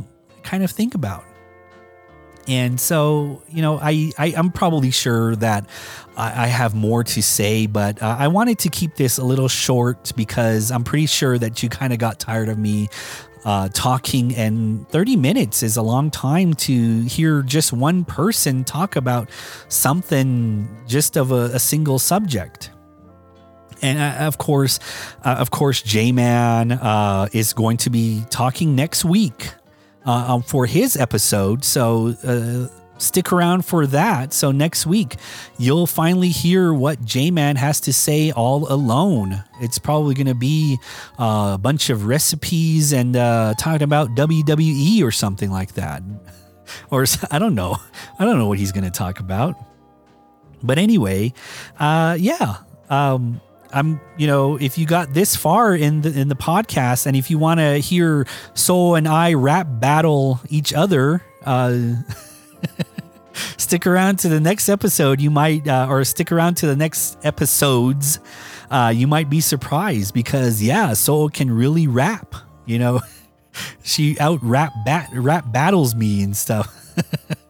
kind 0.44 0.64
of 0.64 0.72
think 0.72 0.96
about. 0.96 1.24
And 2.48 2.80
so, 2.80 3.42
you 3.50 3.62
know, 3.62 3.80
I, 3.80 4.12
I 4.18 4.28
am 4.36 4.52
probably 4.52 4.92
sure 4.92 5.36
that 5.38 5.66
I, 6.18 6.44
I, 6.44 6.48
have 6.48 6.76
more 6.76 7.04
to 7.06 7.24
say, 7.24 7.68
but 7.68 8.02
uh, 8.02 8.18
I 8.20 8.28
wanted 8.28 8.60
to 8.60 8.70
keep 8.70 8.96
this 8.96 9.18
a 9.18 9.24
little 9.24 9.48
short 9.48 10.12
because 10.18 10.70
I'm 10.70 10.84
pretty 10.84 11.06
sure 11.06 11.38
that 11.38 11.64
you 11.64 11.70
kind 11.70 11.94
of 11.94 12.00
got 12.00 12.20
tired 12.20 12.50
of 12.50 12.58
me 12.58 12.90
uh, 13.46 13.70
talking, 13.74 14.36
and 14.36 14.88
30 14.90 15.16
minutes 15.18 15.64
is 15.64 15.78
a 15.78 15.82
long 15.82 16.10
time 16.10 16.54
to 16.54 17.02
hear 17.04 17.42
just 17.42 17.74
one 17.74 18.06
person 18.06 18.64
talk 18.64 18.96
about 18.96 19.30
something 19.68 20.68
just 20.88 21.18
of 21.18 21.32
a, 21.32 21.52
a 21.54 21.60
single 21.60 22.00
subject. 22.00 22.72
And 23.82 24.00
uh, 24.00 24.26
of 24.26 24.38
course, 24.38 24.80
uh, 25.26 25.36
of 25.40 25.52
course, 25.52 25.82
J 25.82 26.12
Man 26.14 26.72
uh, 26.72 27.28
is 27.34 27.54
going 27.54 27.78
to 27.78 27.90
be 27.90 28.24
talking 28.30 28.76
next 28.76 29.04
week 29.04 29.52
uh, 30.06 30.34
um, 30.34 30.42
for 30.42 30.66
his 30.66 30.96
episode. 30.98 31.64
So 31.64 32.16
uh, 32.24 32.68
stick 32.98 33.32
around 33.32 33.66
for 33.66 33.86
that. 33.88 34.34
So 34.34 34.52
next 34.52 34.86
week, 34.86 35.16
you'll 35.58 35.88
finally 35.88 36.30
hear 36.30 36.74
what 36.74 37.04
J 37.04 37.32
Man 37.32 37.56
has 37.56 37.80
to 37.82 37.94
say 37.94 38.32
all 38.32 38.72
alone. 38.72 39.44
It's 39.62 39.80
probably 39.80 40.16
going 40.16 40.28
to 40.28 40.36
be 40.36 40.78
uh, 41.20 41.52
a 41.56 41.58
bunch 41.58 41.90
of 41.90 42.06
recipes 42.06 42.94
and 42.94 43.16
uh, 43.16 43.54
talking 43.58 43.84
about 43.84 44.10
WWE 44.10 45.04
or 45.04 45.12
something 45.12 45.52
like 45.52 45.74
that. 45.74 46.04
or 46.92 47.06
I 47.32 47.40
don't 47.40 47.56
know. 47.56 47.78
I 48.20 48.26
don't 48.26 48.38
know 48.38 48.48
what 48.48 48.60
he's 48.60 48.72
going 48.72 48.86
to 48.86 48.92
talk 48.92 49.20
about. 49.20 49.56
But 50.62 50.78
anyway, 50.78 51.34
uh, 51.78 52.16
yeah. 52.20 52.58
Um, 52.90 53.42
I'm, 53.74 54.00
you 54.18 54.28
know, 54.28 54.58
if 54.58 54.78
you 54.78 54.86
got 54.86 55.14
this 55.14 55.36
far 55.36 55.76
in 55.76 56.02
the 56.02 56.18
in 56.18 56.28
the 56.28 56.36
podcast, 56.36 57.06
and 57.06 57.18
if 57.18 57.30
you 57.30 57.38
want 57.38 57.60
to 57.60 57.80
hear 57.80 58.26
Soul 58.54 58.96
and 58.96 59.08
I 59.08 59.34
rap 59.34 59.68
battle 59.70 60.40
each 60.50 60.74
other, 60.74 61.24
uh, 61.46 61.96
stick 63.58 63.88
around 63.88 64.20
to 64.20 64.30
the 64.30 64.40
next 64.40 64.70
episode. 64.70 65.20
You 65.20 65.32
might, 65.32 65.68
uh, 65.68 65.88
or 65.90 66.04
stick 66.04 66.32
around 66.32 66.56
to 66.58 66.68
the 66.68 66.76
next 66.76 67.18
episodes. 67.24 68.20
Uh, 68.70 68.94
you 68.96 69.08
might 69.08 69.30
be 69.30 69.42
surprised 69.42 70.14
because 70.14 70.62
yeah, 70.62 70.94
Soul 70.94 71.30
can 71.30 71.52
really 71.52 71.88
rap. 71.88 72.36
You 72.66 72.80
know, 72.80 73.02
she 73.84 74.20
out 74.20 74.40
rap 74.42 74.72
bat 74.86 75.10
rap 75.14 75.52
battles 75.52 75.96
me 75.96 76.24
and 76.24 76.36
stuff. 76.36 76.72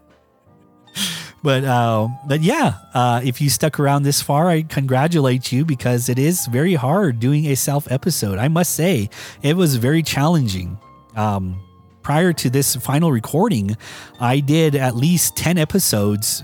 But 1.44 1.66
uh, 1.66 2.08
but 2.26 2.42
yeah, 2.42 2.76
uh, 2.94 3.20
if 3.24 3.42
you 3.42 3.50
stuck 3.50 3.78
around 3.78 4.04
this 4.04 4.22
far, 4.22 4.50
I 4.50 4.64
congratulate 4.64 5.52
you 5.52 5.66
because 5.66 6.08
it 6.08 6.18
is 6.18 6.48
very 6.48 6.74
hard 6.76 7.20
doing 7.20 7.48
a 7.48 7.56
self 7.56 7.92
episode. 7.92 8.40
I 8.40 8.48
must 8.48 8.74
say, 8.74 9.10
it 9.42 9.58
was 9.58 9.76
very 9.76 10.02
challenging. 10.02 10.80
Um, 11.18 11.62
prior 12.02 12.32
to 12.34 12.50
this 12.50 12.78
final 12.78 13.12
recording, 13.12 13.76
I 14.22 14.40
did 14.40 14.76
at 14.76 14.96
least 14.96 15.36
ten 15.36 15.58
episodes, 15.58 16.44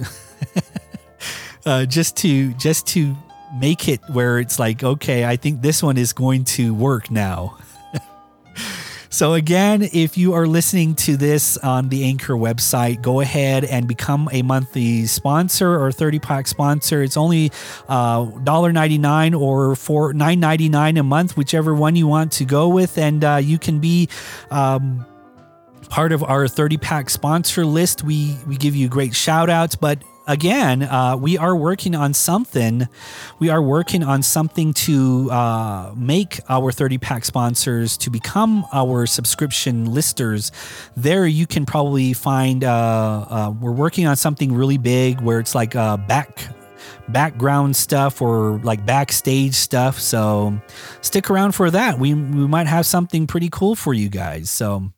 uh, 1.66 1.86
just 1.86 2.18
to 2.18 2.54
just 2.56 2.86
to 2.88 3.16
make 3.58 3.88
it 3.88 4.02
where 4.12 4.38
it's 4.38 4.60
like, 4.60 4.84
okay, 4.84 5.24
I 5.24 5.38
think 5.38 5.62
this 5.62 5.82
one 5.82 5.98
is 5.98 6.12
going 6.12 6.44
to 6.60 6.74
work 6.74 7.10
now. 7.10 7.58
So, 9.12 9.34
again, 9.34 9.82
if 9.92 10.18
you 10.20 10.34
are 10.34 10.46
listening 10.46 10.94
to 10.96 11.18
this 11.18 11.58
on 11.58 11.90
the 11.90 12.04
Anchor 12.04 12.36
website, 12.36 13.02
go 13.02 13.22
ahead 13.22 13.64
and 13.64 13.88
become 13.88 14.30
a 14.32 14.44
monthly 14.44 15.08
sponsor 15.08 15.82
or 15.82 15.92
30 15.92 16.20
pack 16.20 16.46
sponsor. 16.46 17.02
It's 17.02 17.18
only 17.18 17.52
uh, 17.88 18.26
$1.99 18.26 19.40
or 19.40 19.76
for 19.76 20.14
$9.99 20.14 21.00
a 21.00 21.04
month, 21.04 21.36
whichever 21.36 21.74
one 21.74 21.96
you 21.96 22.06
want 22.06 22.32
to 22.34 22.46
go 22.46 22.70
with. 22.70 23.00
And 23.00 23.24
uh, 23.24 23.38
you 23.38 23.58
can 23.58 23.80
be. 23.80 24.10
Um, 24.52 25.06
part 25.90 26.12
of 26.12 26.24
our 26.24 26.48
30 26.48 26.78
pack 26.78 27.10
sponsor 27.10 27.66
list 27.66 28.04
we 28.04 28.38
we 28.46 28.56
give 28.56 28.76
you 28.76 28.88
great 28.88 29.16
shout 29.16 29.50
outs 29.50 29.76
but 29.76 30.04
again, 30.30 30.84
uh, 30.84 31.18
we 31.18 31.38
are 31.38 31.56
working 31.56 31.96
on 31.96 32.14
something. 32.14 32.88
We 33.40 33.50
are 33.50 33.62
working 33.62 34.04
on 34.04 34.24
something 34.24 34.74
to 34.86 35.30
uh, 35.32 35.94
make 35.98 36.40
our 36.48 36.72
30 36.72 37.00
pack 37.00 37.26
sponsors 37.26 37.98
to 37.98 38.10
become 38.10 38.66
our 38.72 39.06
subscription 39.06 39.92
listers. 39.92 40.52
There, 40.96 41.26
you 41.26 41.48
can 41.48 41.66
probably 41.66 42.14
find, 42.14 42.64
uh, 42.64 43.26
uh 43.30 43.54
we're 43.60 43.72
working 43.72 44.08
on 44.08 44.16
something 44.16 44.54
really 44.54 44.78
big 44.78 45.20
where 45.20 45.40
it's 45.40 45.56
like 45.56 45.76
uh, 45.76 45.98
back 45.98 46.48
background 47.10 47.76
stuff 47.76 48.22
or 48.22 48.60
like 48.64 48.86
backstage 48.86 49.56
stuff. 49.56 50.00
So 50.00 50.62
stick 51.02 51.30
around 51.30 51.54
for 51.54 51.72
that. 51.72 52.00
We, 52.00 52.14
we 52.14 52.48
might 52.48 52.68
have 52.68 52.86
something 52.86 53.26
pretty 53.28 53.50
cool 53.50 53.76
for 53.76 53.94
you 53.94 54.10
guys. 54.10 54.50
So 54.50 54.92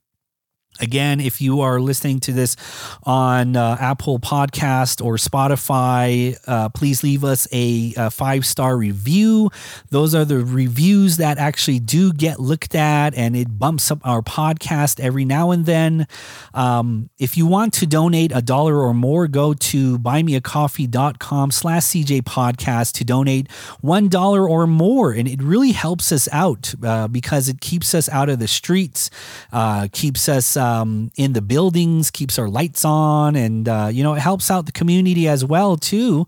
Again, 0.81 1.19
if 1.19 1.41
you 1.41 1.61
are 1.61 1.79
listening 1.79 2.19
to 2.21 2.31
this 2.31 2.55
on 3.03 3.55
uh, 3.55 3.77
Apple 3.79 4.17
Podcast 4.17 5.03
or 5.05 5.15
Spotify, 5.15 6.35
uh, 6.47 6.69
please 6.69 7.03
leave 7.03 7.23
us 7.23 7.47
a, 7.51 7.93
a 7.97 8.09
five 8.09 8.45
star 8.47 8.75
review. 8.75 9.51
Those 9.91 10.15
are 10.15 10.25
the 10.25 10.39
reviews 10.43 11.17
that 11.17 11.37
actually 11.37 11.79
do 11.79 12.11
get 12.11 12.39
looked 12.39 12.73
at, 12.73 13.13
and 13.13 13.35
it 13.35 13.59
bumps 13.59 13.91
up 13.91 13.99
our 14.05 14.23
podcast 14.23 14.99
every 14.99 15.23
now 15.23 15.51
and 15.51 15.67
then. 15.67 16.07
Um, 16.55 17.11
if 17.19 17.37
you 17.37 17.45
want 17.45 17.73
to 17.75 17.85
donate 17.85 18.31
a 18.33 18.41
dollar 18.41 18.81
or 18.81 18.95
more, 18.95 19.27
go 19.27 19.53
to 19.53 19.99
buymeacoffee.com 19.99 21.51
slash 21.51 21.83
CJ 21.83 22.23
podcast 22.23 22.93
to 22.93 23.03
donate 23.03 23.51
one 23.81 24.07
dollar 24.09 24.49
or 24.49 24.65
more, 24.65 25.11
and 25.11 25.27
it 25.27 25.43
really 25.43 25.73
helps 25.73 26.11
us 26.11 26.27
out 26.31 26.73
uh, 26.83 27.07
because 27.07 27.49
it 27.49 27.61
keeps 27.61 27.93
us 27.93 28.09
out 28.09 28.29
of 28.29 28.39
the 28.39 28.47
streets, 28.47 29.09
uh, 29.51 29.87
keeps 29.91 30.27
us 30.27 30.57
um, 30.71 31.11
in 31.15 31.33
the 31.33 31.41
buildings, 31.41 32.11
keeps 32.11 32.39
our 32.39 32.47
lights 32.47 32.85
on, 32.85 33.35
and 33.35 33.67
uh, 33.67 33.89
you 33.91 34.03
know 34.03 34.13
it 34.13 34.19
helps 34.19 34.49
out 34.49 34.65
the 34.65 34.71
community 34.71 35.27
as 35.27 35.43
well 35.43 35.77
too. 35.77 36.25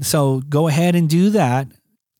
So 0.00 0.40
go 0.48 0.68
ahead 0.68 0.94
and 0.94 1.08
do 1.08 1.30
that. 1.30 1.68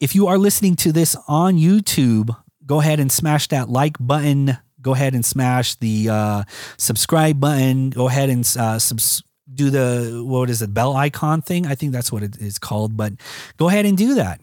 If 0.01 0.14
you 0.14 0.27
are 0.27 0.39
listening 0.39 0.77
to 0.77 0.93
this 0.93 1.16
on 1.29 1.57
YouTube, 1.57 2.37
go 2.66 2.81
ahead 2.81 3.01
and 3.01 3.11
smash 3.11 3.49
that 3.49 3.68
like 3.68 3.97
button. 3.99 4.59
Go 4.81 4.93
ahead 4.93 5.14
and 5.14 5.25
smash 5.25 5.77
the 5.77 6.09
uh, 6.11 6.45
subscribe 6.77 7.41
button. 7.41 7.91
Go 7.91 8.09
ahead 8.09 8.29
and 8.29 8.41
uh, 8.59 8.79
subs- 8.79 9.22
do 9.53 9.70
the 9.70 10.22
what 10.27 10.51
is 10.51 10.62
it 10.62 10.75
bell 10.75 10.95
icon 10.95 11.43
thing? 11.43 11.66
I 11.66 11.75
think 11.75 11.93
that's 11.93 12.12
what 12.12 12.22
it 12.22 12.37
is 12.37 12.59
called. 12.59 12.97
But 12.97 13.14
go 13.57 13.68
ahead 13.68 13.87
and 13.87 13.97
do 13.97 14.14
that. 14.16 14.41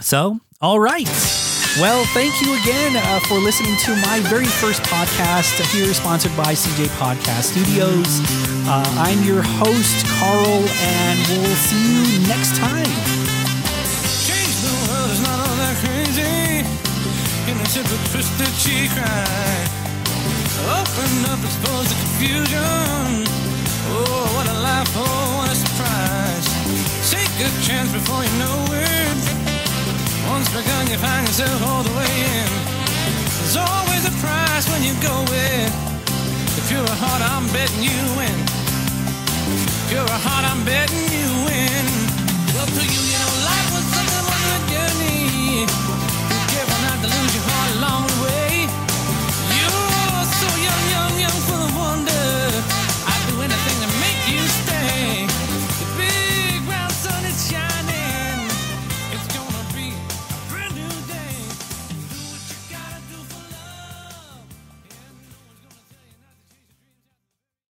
So, 0.00 0.38
all 0.60 0.78
right. 0.78 1.08
Well, 1.76 2.04
thank 2.06 2.40
you 2.42 2.54
again 2.58 2.96
uh, 2.96 3.20
for 3.28 3.38
listening 3.38 3.76
to 3.84 3.94
my 4.02 4.18
very 4.26 4.46
first 4.46 4.82
podcast 4.84 5.54
here, 5.70 5.92
sponsored 5.94 6.34
by 6.36 6.54
CJ 6.54 6.86
Podcast 6.98 7.54
Studios. 7.54 8.18
Uh, 8.66 8.82
I'm 8.98 9.22
your 9.22 9.42
host, 9.42 10.04
Carl, 10.18 10.64
and 10.64 11.18
we'll 11.28 11.54
see 11.54 11.78
you 11.78 12.26
next 12.26 12.56
time. 12.56 12.88
Change 14.26 14.54
the 14.64 14.74
world 14.90 15.10
is 15.12 15.22
not 15.22 15.38
all 15.38 15.56
that 15.62 15.76
crazy. 15.78 16.66
Open 20.66 21.12
up, 21.30 21.38
expose 21.44 21.86
the 21.86 21.98
confusion. 22.02 23.22
Oh, 23.92 24.26
what 24.34 24.46
a 24.50 24.56
oh, 24.98 25.36
what 25.38 25.50
a 25.52 25.54
surprise. 25.54 26.48
Take 27.06 27.30
a 27.38 27.50
chance 27.62 27.92
before 27.92 28.24
you 28.24 28.34
know 28.40 28.66
it. 28.72 29.37
Once 30.38 30.54
begun, 30.54 30.86
you 30.86 30.96
find 30.98 31.26
yourself 31.26 31.66
all 31.66 31.82
the 31.82 31.90
way 31.98 32.14
in. 32.38 32.46
There's 33.42 33.56
always 33.56 34.06
a 34.06 34.14
price 34.22 34.70
when 34.70 34.84
you 34.84 34.94
go 35.02 35.16
in. 35.34 35.66
If 36.60 36.70
you're 36.70 36.84
a 36.84 36.98
heart, 37.02 37.22
I'm 37.22 37.44
betting 37.50 37.82
you 37.82 37.98
win. 38.14 38.38
If 39.82 39.90
you're 39.90 40.06
a 40.06 40.20
heart, 40.26 40.44
I'm 40.46 40.64
betting 40.64 41.10
you 41.10 41.26
win. 41.44 41.58